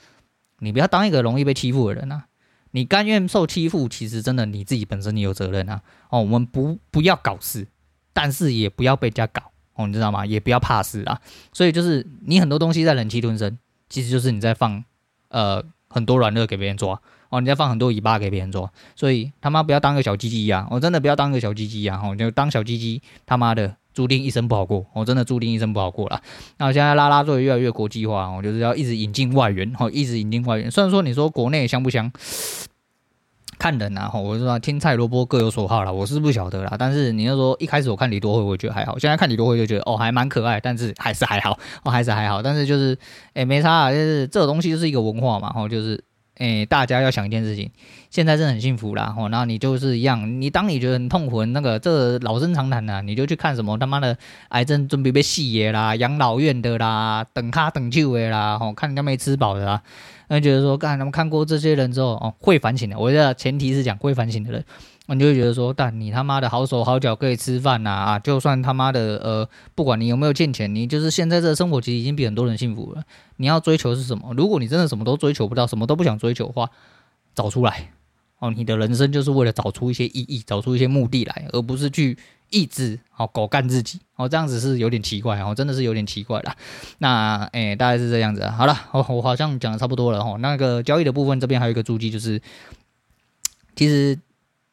[0.59, 2.25] 你不要当一个容易被欺负的人啊！
[2.73, 5.83] 你甘愿受欺负，其实真的你自己本身你有责任啊！
[6.11, 7.68] 哦，我们不不要搞事，
[8.12, 9.47] 但是也不要被人家搞。
[9.78, 10.26] 哦，你知道吗？
[10.26, 11.18] 也不要怕事啊。
[11.52, 13.56] 所以就是你很多东西在忍气吞声，
[13.88, 14.84] 其实就是你在放
[15.28, 18.70] 呃很多软肋给别人抓哦，你在放很多尾巴给别人抓。
[18.96, 20.66] 所以他妈不要当个小鸡鸡呀！
[20.70, 22.00] 我真的不要当个小鸡鸡呀！
[22.02, 24.84] 哦，就当小鸡鸡，他妈的注定一生不好过。
[24.94, 26.20] 我真的注定一生不好过了。
[26.56, 30.70] 那我现在拉拉队越来越国际化，我就是要一直引进外援，哦，一直引进外援。
[30.70, 32.10] 虽然说你说国内香不香？
[33.59, 36.77] 看人啊，我就说青菜萝卜各有所好啦，我是不晓得啦。
[36.79, 38.99] 但是你要说一开始我看李多慧，我觉得还好。
[38.99, 42.40] 现在看李多慧就觉得哦，还蛮可爱，但是还是还好，哦，还是还好。
[42.40, 42.97] 但是就是，
[43.35, 46.03] 诶、没差啊，就是这个东西就是一个文化嘛，吼，就是，
[46.37, 47.68] 诶、大家要想一件事情，
[48.11, 54.16] 现在是很幸福啦，吼，然后你就是一样，你当你觉得很痛苦，那个这、老生常谈呐，你就去看什么他妈的
[54.51, 59.83] 癌症准备被洗的啦，养老院的啦，等卡等救的啦，吼，看人家没吃饱的啦。
[60.28, 62.98] 那觉得说，干他们看过这些人之后，哦，会反省的。
[62.98, 64.64] 我觉得前提是讲会反省的人，
[65.06, 68.18] 你就会觉得说，但你他妈的好手好脚可以吃饭呐啊！
[68.18, 73.02] 就算他妈的呃，不管你有没有欠钱，你就是现在这生活其实已经比很多人幸福了。
[73.36, 74.34] 你要追求是什么？
[74.36, 76.70] 如果你真的什么都追求不到，什么都不想追求的话，
[77.34, 77.92] 找出来
[78.38, 78.53] 哦。
[78.57, 82.16] 你的人生就是为了找出一些意义，找出一些目的来，而不是去。
[82.51, 86.57] 一直好狗干自己哦，这样子是有点奇怪哦，真的是有点奇怪啦。
[86.96, 88.42] 那诶、大概是这样子。
[88.48, 90.35] 好了，我我好像讲的差不多了哈。
[90.38, 92.40] 那个交易的部分这边还有一个注记，就是
[93.77, 94.18] 其实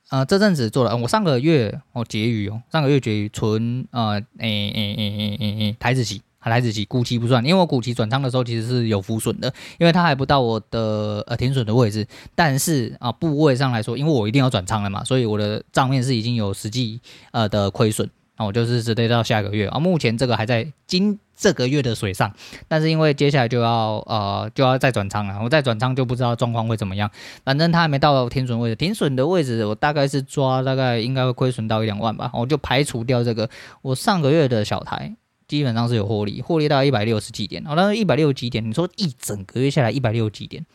[0.10, 6.21] 呃这阵子做了，我上个月哦结余哦，上个月结余存呃诶诶诶诶诶诶台子期。
[6.49, 12.08] 台指期，股期不算，因为我股期转仓的时候其实是有浮损的，因为它还不到我的呃停损的位置。
[12.36, 18.10] 但是啊，部位上来说，因为我一定要转仓了嘛，所以我的账面是已经有实际呃的亏损。
[18.38, 22.34] 那我就是直接到下个月啊，目前这个还在今这个月的水上，
[22.67, 27.10] 但是因为接下来就要呃就要再转仓了，我再转仓就不知道状况会怎么样。
[27.45, 33.49] 反正它还没到停损位置，停损的位置我大概是抓大概应该会亏损到一两万吧，我就排除掉这个
[33.81, 35.15] 我上个月的小台。
[35.47, 40.65] 基本上是有获利，获利大概一百六十几点，哦，但是一百六十几点，你说一整个月下来一百六十几点，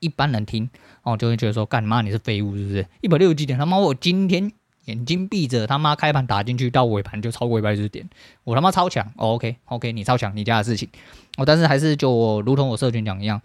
[0.00, 0.68] 一般人听
[1.02, 2.86] 哦就会觉得说，干嘛你是废物是不是？
[3.00, 4.50] 一百六十几点，他妈我今天
[4.86, 8.08] 眼睛闭着，他妈开盘打进去到尾盘就超过一百六十点，
[8.42, 10.88] 我他妈超强，哦，OK OK，你超强，你家的事情，
[11.36, 13.40] 哦，但是还是就我如同我社群讲一样，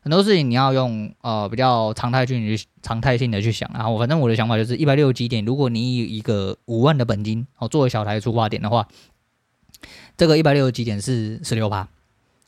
[0.00, 8.86] 很多事情你要用呃比较常态去常态性的去想，然后反正我的想法就是一百六十几点，如果你以一个五万的本金哦作为小台出发点的话。
[10.16, 11.88] 这个一百六十几点是十六趴。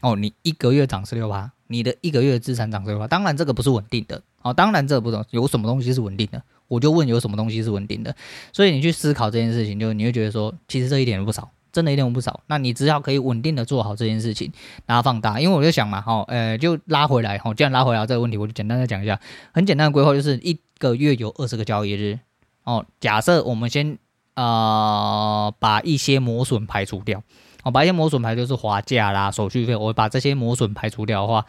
[0.00, 4.22] 哦，你一个月涨十六趴，你的一个月资产涨十六趴，当然这个不是稳定的。
[4.42, 8.14] 哦，当然这个不懂有什么东西是稳定的，我就问有什么东西是稳定的，
[8.52, 14.52] 所以你去思考这件事情，就你会觉得说，其实这一点都不少，真的一点都不少，那你只要可以稳定的做好这件事情，
[14.86, 19.18] 然后放大，因为我就想嘛，哈，呃，就拉回来，哈，既然拉回来这个问题，我就简单的讲一下，
[19.52, 22.20] 很简单的规划就是一个月有二十个交易日，
[22.62, 23.98] 哦，假设我们先
[24.34, 27.20] 呃把一些磨损排除掉。
[27.68, 31.44] 我把一些磨损排就是滑价啦、手续费，我把这些磨损排除掉的话，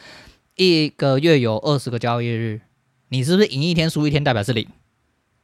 [0.57, 2.59] 一个月有二十个交易日，
[3.07, 4.67] 你是不是赢一天输一天代表是零，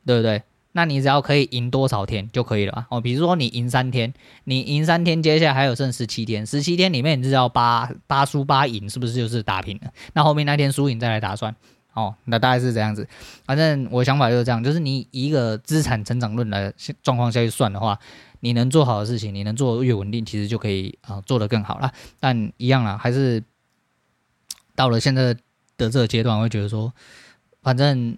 [0.06, 0.44] 对不对？
[0.74, 3.00] 那你只要可以赢多少天就可以了哦。
[3.00, 9.94] 比如说你赢三天，你赢三天，接下来还有剩十七天，十七天里面你知道八八输八赢，是不是就是打平了？
[10.12, 11.56] 那后面那天输赢再来打算
[11.96, 12.14] 哦。
[12.26, 13.08] 那大概是这样子。
[13.44, 17.98] 反正我的想法就是这样，就是你以一个资产成长论的状况下去算的话，
[18.42, 21.92] 你能做好的事情，你能做越稳定，其实就可以啊、做得更好了。
[22.20, 23.44] 但一样啦，还是
[24.76, 25.34] 到了现在
[25.78, 26.94] 的这个阶段，我会觉得说，
[27.64, 28.16] 反正。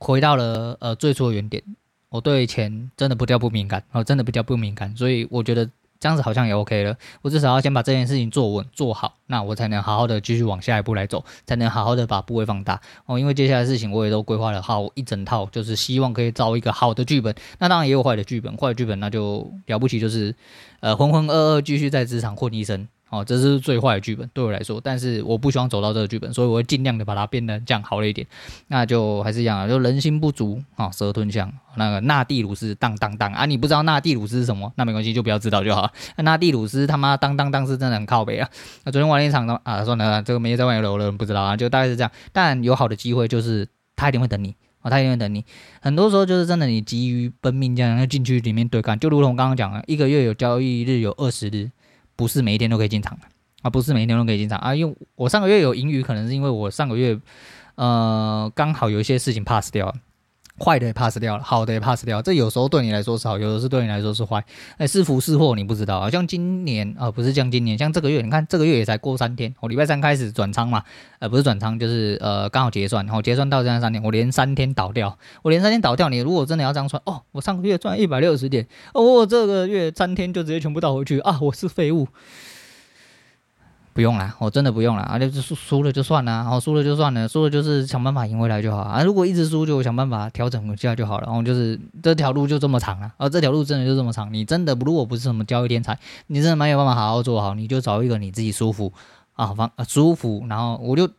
[0.00, 1.60] 回到了呃最初的原点，
[2.08, 6.96] 我对钱真的不掉不敏感，哦，真的不掉不敏感，所以我觉得这样子好像也 OK 了。
[7.20, 13.16] 我至少要先把这件事情做稳做好，那我才能好好的继续往下一步来走，才能好好的把部位放大哦。
[13.16, 17.32] 因为接下来事情我也都规划了好一整套，就是希望可以造一个好的剧本。
[17.60, 20.34] 那当然也有坏的剧本，坏的剧本那就了不起，就是
[20.80, 22.88] 呃浑浑噩噩继续在职场混一生。
[23.10, 28.26] 哦，这是最坏的剧本对我来说，但是我不希望走到这个剧本，所以我会尽量的把它变得这样好了一点。
[28.66, 31.50] 那就还是一样啊，就人心不足啊，蛇吞象。
[31.76, 34.70] 那个纳蒂鲁斯当当当啊，你不知道纳蒂鲁斯是什么？
[34.76, 35.90] 那没关系，就不要知道就好。
[36.16, 38.46] 纳蒂鲁斯他妈当当当是真的很靠北啊。
[38.84, 42.10] 那昨天晚了一场的啊，算了，这个没在外面留的人不知道啊，就大概是这样。
[42.32, 45.44] 但有好的机会就是他一定会等你啊，他一定会等你。
[45.80, 51.70] 很多时候就是真的，你急于奔命这样要进去里面对干，就如同刚刚讲的，一个月有交易日有二十日。
[52.16, 53.26] 不是每一天都可以进场的
[53.62, 54.74] 啊，不是每一天都可以进场啊。
[54.74, 57.16] 因为我上个月有盈余，可能是因为我上个月
[57.76, 59.94] 呃刚好有一些事情 pass 掉了，
[60.58, 62.22] 坏的也 pass 掉了，好的也 pass 掉了。
[62.22, 64.44] 这有时候对你来说是好，有的是对你来说是坏。
[64.76, 66.10] 哎，是福是祸你不知道啊。
[66.10, 70.82] 像今年啊，不是像今年，像这个月，你看这个月也才过三天，我礼拜三开始转仓嘛，
[71.18, 76.08] 呃，不是转仓，就是呃刚好结算，然后结算到这样三天，我连三天倒掉，我连三天倒掉。
[76.08, 82.08] 你如果真的要这样算，哦，我上个月赚一百六十点，哦，我这个月三天就直接全部倒回去啊，我是废物。
[83.98, 85.18] 不用啦，我真的不用了啊！
[85.18, 89.02] 就输输了就算了，然后输了就算了，输了就是想办法赢回来就好啊。
[89.02, 91.26] 如果一直输，就想办法调整一下就好了。
[91.26, 94.32] 然后就是这条路就这么长了啊，这条路真的就这么长。
[94.32, 98.92] 你真的如果不是什么交易天才，你真的没有办法好好做好，你就找一个你自己舒服
[99.32, 101.10] 啊方舒服，然后我就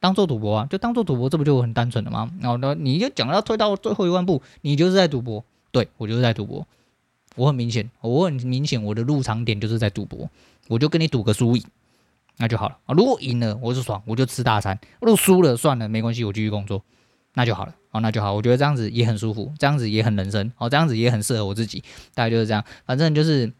[0.00, 2.28] 当做赌博啊，就当做赌博，这不就很单纯的吗？
[2.40, 6.66] 然后呢，你就讲要退到最后一万步，你就是在赌博，对，我就是在赌博，
[7.36, 10.28] 我很明显，我很明显，我的入场点就是在赌博，
[10.66, 11.62] 我就跟你赌个输赢。
[12.38, 12.92] 那就好了啊！
[12.92, 16.84] 如果赢了，我就爽，我就吃大餐；如果输了，算了，没关系，我继续工作，
[17.32, 17.74] 那就好了。
[17.92, 18.34] 哦，那就好。
[18.34, 20.52] 我觉得这样子也很舒服，这样子也很人生。
[20.58, 21.82] 哦，这样子也很适合我自己。
[22.14, 23.50] 大概就是这样，反正就是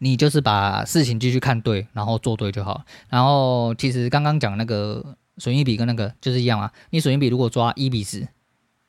[0.00, 2.84] 你就是把事情继续看对，然后做对就好。
[3.08, 6.70] 然后其实刚刚讲那个损益比跟那个就是一样啊。
[6.90, 8.28] 你损益比如果抓一比十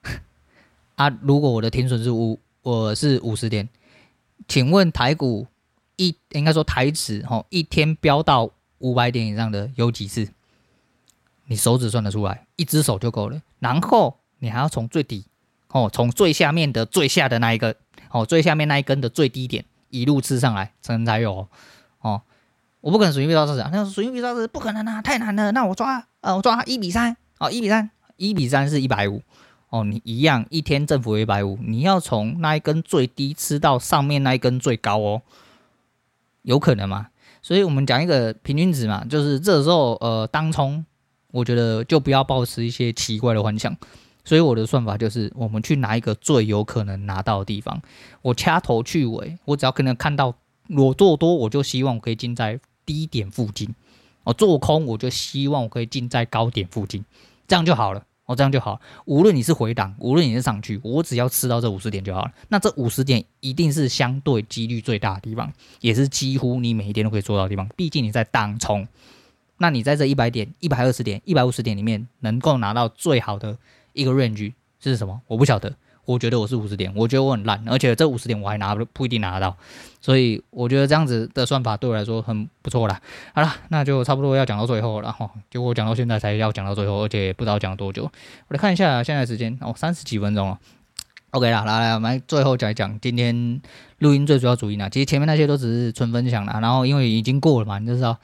[0.96, 3.70] 啊，如果我的停损是五，我是五十点，
[4.50, 5.48] 请问台股
[5.96, 8.52] 一应该说台指哦，一天飙到。
[8.84, 10.28] 五百点以上的有几次？
[11.46, 13.42] 你手指算得出来，一只手就够了。
[13.60, 15.26] 然后你还要从最底，
[15.70, 17.76] 哦，从最下面的最下的那一个，
[18.12, 21.48] 哦，最下面那一根的最低点一路吃上来，才能才有
[22.02, 22.22] 哦。
[22.82, 25.54] 我不可能随便抓市场，那随便抓是不可能啊，太难了。
[25.54, 29.22] 那我抓，呃，我抓一比三，哦，一比三，一比三是一百五，
[29.70, 35.22] 哦，你一样一天振幅一百五，你要从那一根最低吃到上面那一根最高哦，
[36.42, 37.08] 有可能吗？
[37.44, 40.84] 所以我们讲一个平均值嘛，就是这时候呃当冲，
[41.30, 43.78] 我觉得就不要抱持一些奇怪的幻想。
[44.26, 47.82] 所以我的算法就是，我们去拿一个最有可能拿到的地方，
[48.22, 50.34] 我掐头去尾，我只要可能看到
[50.70, 53.68] 我做多，我就希望我可以进在低点附近；
[54.24, 57.04] 我做空，我就希望我可以进在高点附近，
[57.50, 58.06] 这样就好了。
[58.26, 58.80] 哦，这样就好。
[59.06, 62.32] 无论你是回档，无论你是上去，我只要吃到这五十点就好了。
[62.48, 67.68] 那这五十点一定是相对几率最大的地方，也是几乎你每一天都可以做到的地方。
[67.76, 68.88] 毕竟你在当冲，
[69.58, 73.58] 那你在这一百点、一百二十点、一百五十点里面能够拿到最好的
[73.92, 75.22] 一个 range 是什么？
[75.28, 75.76] 我不晓得。
[76.06, 79.56] 我觉得我是五十点，我觉得我很烂，而且这五十点我还拿不不一定拿得到，
[80.02, 83.00] 所以我觉得这样子的算法对我来说很不错了。
[83.34, 88.04] 好了，那就差不多要讲到最后了哈，结果讲到现在才要讲到最后，而且不知道讲多久。
[88.04, 88.12] 我
[88.50, 90.60] 来看一下现在时间哦，三十几分钟了。
[91.34, 93.60] OK 啦，来来，我们最后讲一讲今天
[93.98, 94.88] 录音最主要主因啊。
[94.88, 98.16] 其实前面那些都只是纯分享啦，然后因为已经过了嘛，你就知道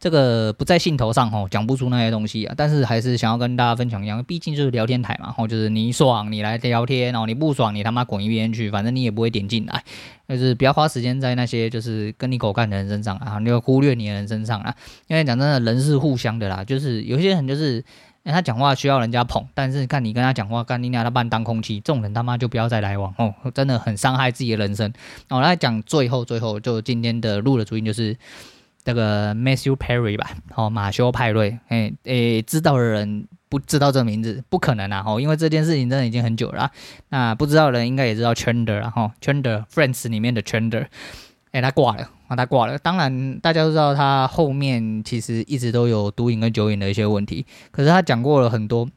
[0.00, 2.54] 这个不在兴头上吼，讲不出那些东西啊。
[2.56, 9.84] 但是还是想要跟大家分享一样，毕竟就是聊天台嘛，吼，就是你爽你来聊天哦，你不爽你他妈滚一边去，反正你也不会点进来，
[10.28, 14.74] 就是不要花时间在那些就是跟你狗干的人身上啊，你就忽略你的人身上啊。
[15.06, 17.84] 因为讲真的，人是互相的啦，就是有些人就是。
[18.34, 24.92] 他讲话需要人家捧，但是看你跟他讲话，干你俩他把你当空气，这种人他妈就不要再来往哦，真的很伤害自己的人生。
[25.28, 28.16] 我来讲最后最后就今天的录的主因就是
[28.84, 35.02] 这个 Matthew Perry 吧，哦，马修派瑞，诶诶，知道的人不知道这名字，不可能啊！
[35.06, 36.70] 哦，因为这件事情真的已经很久了。
[37.08, 40.86] 那不知道的人应该也知道 Chandler 啊，吼，Chandler Friends 里面的 Chandler，
[41.58, 42.78] 哎，他挂了啊，他挂了。
[42.78, 48.88] 当然，大家都知道他后面其实一直都有毒瘾跟酒瘾的一些问题，可是他讲过了很多。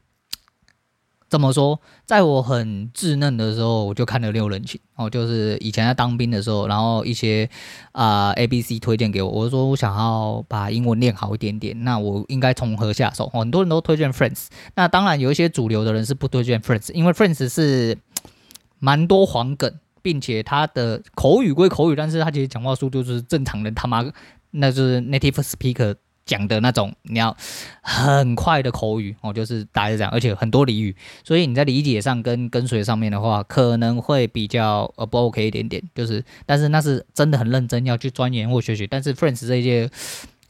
[1.28, 1.80] 怎么说？
[2.04, 7.48] 在我很稚嫩的时候，我就看了六人行哦，就是以前在当兵的时候，然后一些
[7.92, 13.30] 啊、A B C 推荐给我，我说我想要把英文练好一点点，那我应该从何下手？
[13.32, 17.96] 很多人都推荐 Friends，那当然有一些主流的人是不推荐 Friends，因为 Friends 是
[18.78, 19.72] 蛮多黄梗，
[20.02, 24.04] 并且他的口语归口语，但是他其实讲话速度是正常的他妈，
[24.52, 25.94] 那就是 native speaker。
[26.24, 27.36] 讲的那种你要
[27.80, 30.94] 很快的口语哦，就是大家讲，而且很多俚语，
[31.24, 39.90] 所以你在理解上跟跟随上面的话，可能会比较呃不 OK 一点点，就是，但是那是真的很认真要去钻研或学习，但是 Friends 这一届。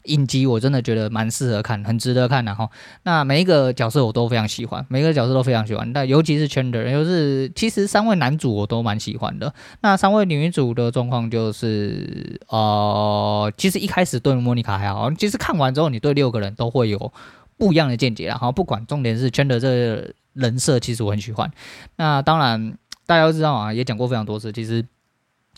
[0.05, 2.69] 影集我真的觉得蛮适合看，很值得看的哈。
[3.03, 5.93] 那每一个角色我都非常喜欢，每个角色都非常喜欢。
[5.93, 9.53] 但尤其是 Chandler，就是其实三位男主我都蛮喜欢的。
[9.81, 17.13] 那三位女主的状况就是，呃，其实一开始对莫妮卡还好，其实看完之后你对六个人都会有
[17.57, 18.37] 不一样的见解啦。
[18.37, 21.49] 哈，不管重点是 Chandler 这个人设，其实我很喜欢。
[21.95, 24.85] 那当然大家都知道啊，也讲过非常多次，其实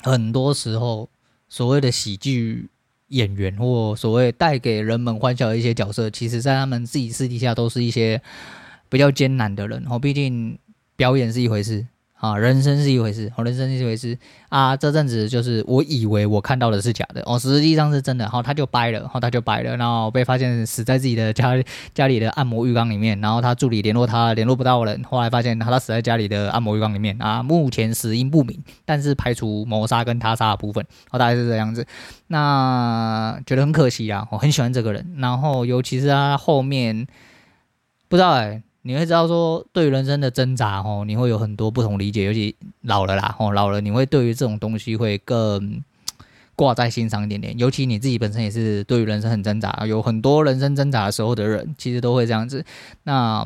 [0.01, 1.09] 很多时候
[1.49, 2.69] 所谓的喜剧。
[3.09, 8.21] 演员或所谓带给人们欢笑的一些角色，其实在他们自己私底下都是一些
[8.89, 9.83] 比较艰难的人。
[9.89, 10.57] 哦，毕竟
[10.95, 11.85] 表演是一回事。
[12.17, 14.17] 啊，人生是一回事，哦，人生是一回事
[14.49, 14.75] 啊。
[14.75, 18.23] 这阵子就是我以为我看到的是假的，哦，实际上是真的。
[18.23, 21.53] 然后他就掰了，然后他就掰了，然后被发现死在自己的家
[21.93, 23.19] 家里的按摩浴缸里面。
[23.19, 27.43] 然后他助理联络他，联络不到人，后来发现他死在家里的按摩浴缸里面啊。
[27.43, 31.85] 目前死因不明，但是排除谋杀跟他杀的部分，哦，大概是这样子。
[32.27, 37.05] 那觉得很可惜啊，我很喜欢这个人，然后尤其是他后面
[38.07, 42.25] 不知道哎、你会知道说，对于人生的挣扎，吼，你会有很多不同理解。
[42.25, 45.83] 尤其老了啦，吼，老了，你会对于这种东西会更
[46.55, 47.57] 挂在心上一点点。
[47.57, 52.63] 尤其你自己本身也是对于人生很挣扎，有很多人生挣扎的时候的人，其实都会这样子。
[53.01, 53.43] 那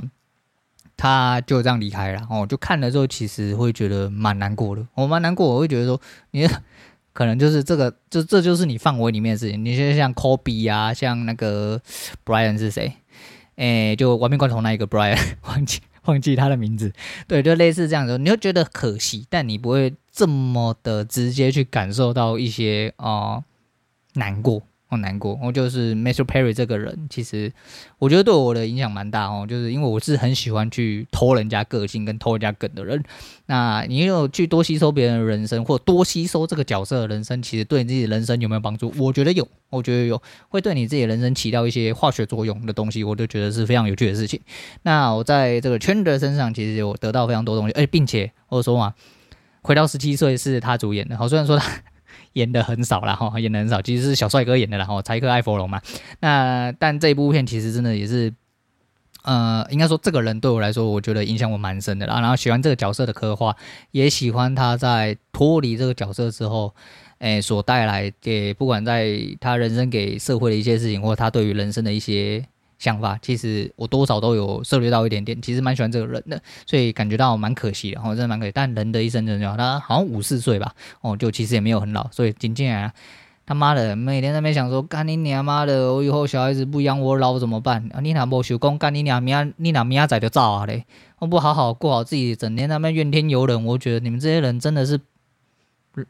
[0.98, 4.86] 他就这样离开了，哦，就看了之后，其实会觉得蛮难过的。
[4.96, 6.46] 我蛮难过，我会觉得说，你
[7.14, 9.64] 可能就是这个，就这就是你范围里面的事情。
[9.64, 11.82] 你就像 Kobe 啊，像那个
[12.26, 12.92] Brian 是谁？
[13.60, 16.94] 诶、就玩命关头那一个 Brian， 忘记忘记他的名字，
[17.28, 23.44] 对，就类似这样子，你会觉得可惜，但你不会这么的直接去感受到一些啊、
[24.14, 24.64] 难过。
[24.92, 27.54] 好难过，我就是 m a t h e w Perry 这个人，其实
[28.00, 33.04] 我觉得对我的影响蛮大哦，就是因为我是很喜欢去偷人家个性跟偷人家梗的人。
[33.46, 38.92] 那你有去多吸收别人的人生，或多吸收这个角色的人生，其实对你自己的人生有没有帮助？
[38.98, 40.20] 我觉得有，我觉得有，
[40.50, 44.42] 会对你自己的人生起到一些化学作用的东西，我都觉得是非常有趣的事情。
[44.82, 48.96] 那我在这个 Chandler 身上，其实有得到非常多东西，而且并且我说嘛，
[49.62, 51.84] 回到十七岁是他主演的，好，虽然说他。
[52.34, 55.82] 演的很少啦，哈，演的很少，其实是小帅哥演的啦，哈，柴克艾弗隆嘛。
[56.20, 58.34] 那但这一部片其实真的也是，
[59.24, 62.20] 呃，应该说这个人对我来说，我觉得影响我蛮深的啦。
[62.20, 63.56] 然后喜欢这个角色的刻画，
[63.92, 66.74] 也喜欢他在脱离这个角色之后，
[67.20, 72.46] 诶，所带来给不管在他人生给社会的一些事情，或他对于人生的一些。
[72.80, 78.52] 想法其实我多少都有涉猎到一点点，其实蛮喜欢这个人的，所以感觉到蛮可惜的，哦，真的蛮可惜。
[78.56, 82.92] 但人的一生真的，他好像五四岁吧，哦，就其实也没有很老，所以紧接着
[83.46, 87.90] 他妈的每天在那边想说，干你娘妈的，我以后小孩子不养我老怎么办？
[87.94, 90.86] 啊，你哪不休工，干你娘明你哪明仔就走啊嘞？
[91.20, 94.98] 我不好好过好自己，整天在那边怨天尤人，我觉得你们这些人真的是，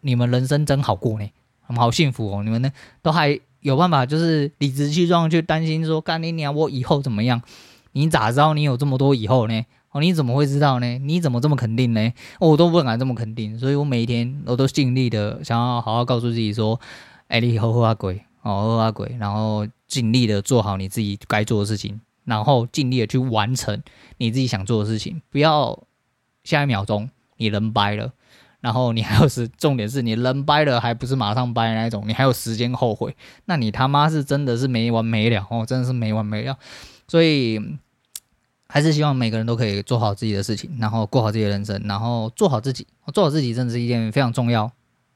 [0.01, 1.28] 你们人生真好过呢，
[1.76, 3.39] 好幸福哦，你们呢都还。
[3.62, 7.41] 有办法就是理直气壮去担心说，干你娘，我以后怎么样？
[7.91, 9.66] 你咋知道你有这么多以后呢？
[9.91, 10.97] 哦，你怎么会知道呢？
[10.99, 12.14] 你怎么这么肯定呢？
[12.39, 16.80] 我都不敢这么肯定，所以我每一天我都尽力的想要好好告诉自己说，
[17.28, 23.82] 哎，你以后好啊鬼，哦，好啊鬼，然后尽力的做好你自己该做的事情，然后尽力的去完成
[24.18, 25.84] 你自己想做的事情，不要
[26.43, 28.14] 下一秒钟你人掰了。
[28.62, 36.57] 然后你还有时重点是你人掰了，还不是马上掰那一种，你还有时间后悔，那你他妈是真的是没完没了哦，真的是没完没了。
[37.07, 37.60] 所以
[38.68, 44.72] 还是希望每个人都可以做好自己的事情，然后过好自己的人生，然后做好自己，做好自己真的是一件非常重要。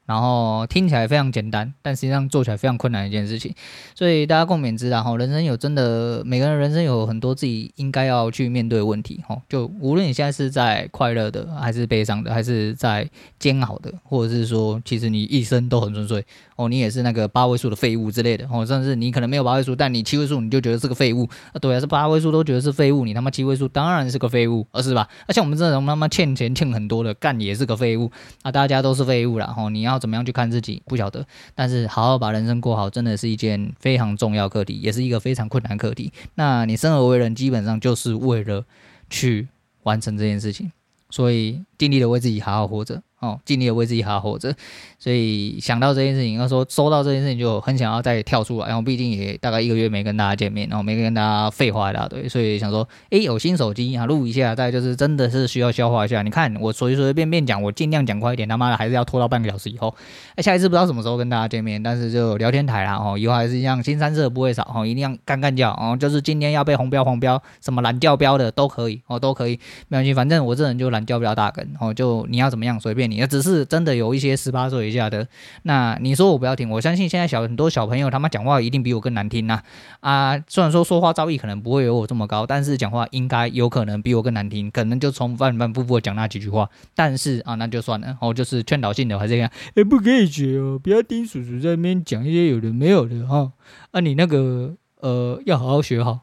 [0.05, 3.53] 然后听起来非常简单，但实际上做起来非常困难的一件事情，
[3.95, 4.89] 所以大家共勉之。
[4.89, 9.21] 然后人生有真的每个人人生有很多自己应该要去面对的问题。
[9.25, 16.25] 哈，就无论你现在是在快乐的，还是悲伤的，还是在煎熬的，或者是说其实你一生都很顺遂，
[16.55, 21.59] 哦，你也是那个八位数的废物之类的哦，甚至你可能没有八位数，但你七位数你就觉得是个废物啊？
[21.59, 25.07] 对啊，是八位数都觉得是废物，你他妈七位数当然是个废物，而是吧？
[25.27, 28.51] 而且我们这种他妈欠钱欠很多的，干也是个废物啊！
[28.51, 29.53] 大家都是废物啦。
[29.57, 30.81] 哦，你要怎么样去看自己？
[30.85, 31.25] 不晓得，
[31.55, 36.11] 但是好好把人生过好，真的是一件非常重要课题，也是一个非常困难课题。
[36.35, 38.63] 那你生而为人，基本上就是为了
[39.09, 39.47] 去
[39.83, 40.71] 完成这件事情，
[41.09, 43.01] 所以尽力的为自己好好活着。
[43.23, 44.53] 哦，尽力的为自己好好活着，
[44.99, 56.21] 所以想到这件事情，要说收到这件事情就很想要再跳出来，然后毕竟也大概一个月没跟大家见面，然后没跟大家废话一大堆，所以想说，诶，有新手机啊，录一下，再就是真的是需要消化一下。
[56.21, 59.95] 你看我随随便便讲，我尽量讲快一点，他妈的还是要拖到半个小时以后。
[60.35, 73.93] 哎，下一次不知道什么时候跟大家见面，但是就聊天台啦，哦，以后还是一样，新三色不会少，哦，一定要干干叫，哦，就是今天要被红标黄标，什么蓝调标的都可以，哦，都可以，没关系，反正我这人就蓝调不了大根，哦，就你要怎么样随便，只是真的。
[73.93, 75.27] 有一些十八岁以下的，
[75.61, 79.61] 那你说我不要听，我相信现在小很多小朋友他妈讲话一定比我更难听呐
[79.99, 86.67] 啊，虽然说说话造诣可能不会有我这么高，但是讲话应该有可能比我更难听，可能就从反反复复讲那几句话。
[86.95, 93.51] 但是啊，那就算了，哦，就是劝导性的还是这样，哎，不可以学哦，不要听叔叔在那边讲一些有的没有的哈。
[93.91, 96.21] 啊，你那个呃，要好好学好，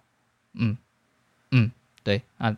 [0.55, 0.77] 嗯
[1.53, 1.71] 嗯，
[2.03, 2.57] 对啊。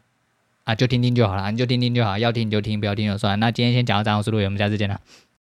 [0.65, 3.39] 啊，就听听就好了，你就听听就好，要听你就听，不要听就算。
[3.41, 5.01] 那今天先讲到这，我是陆远，我们下次见了。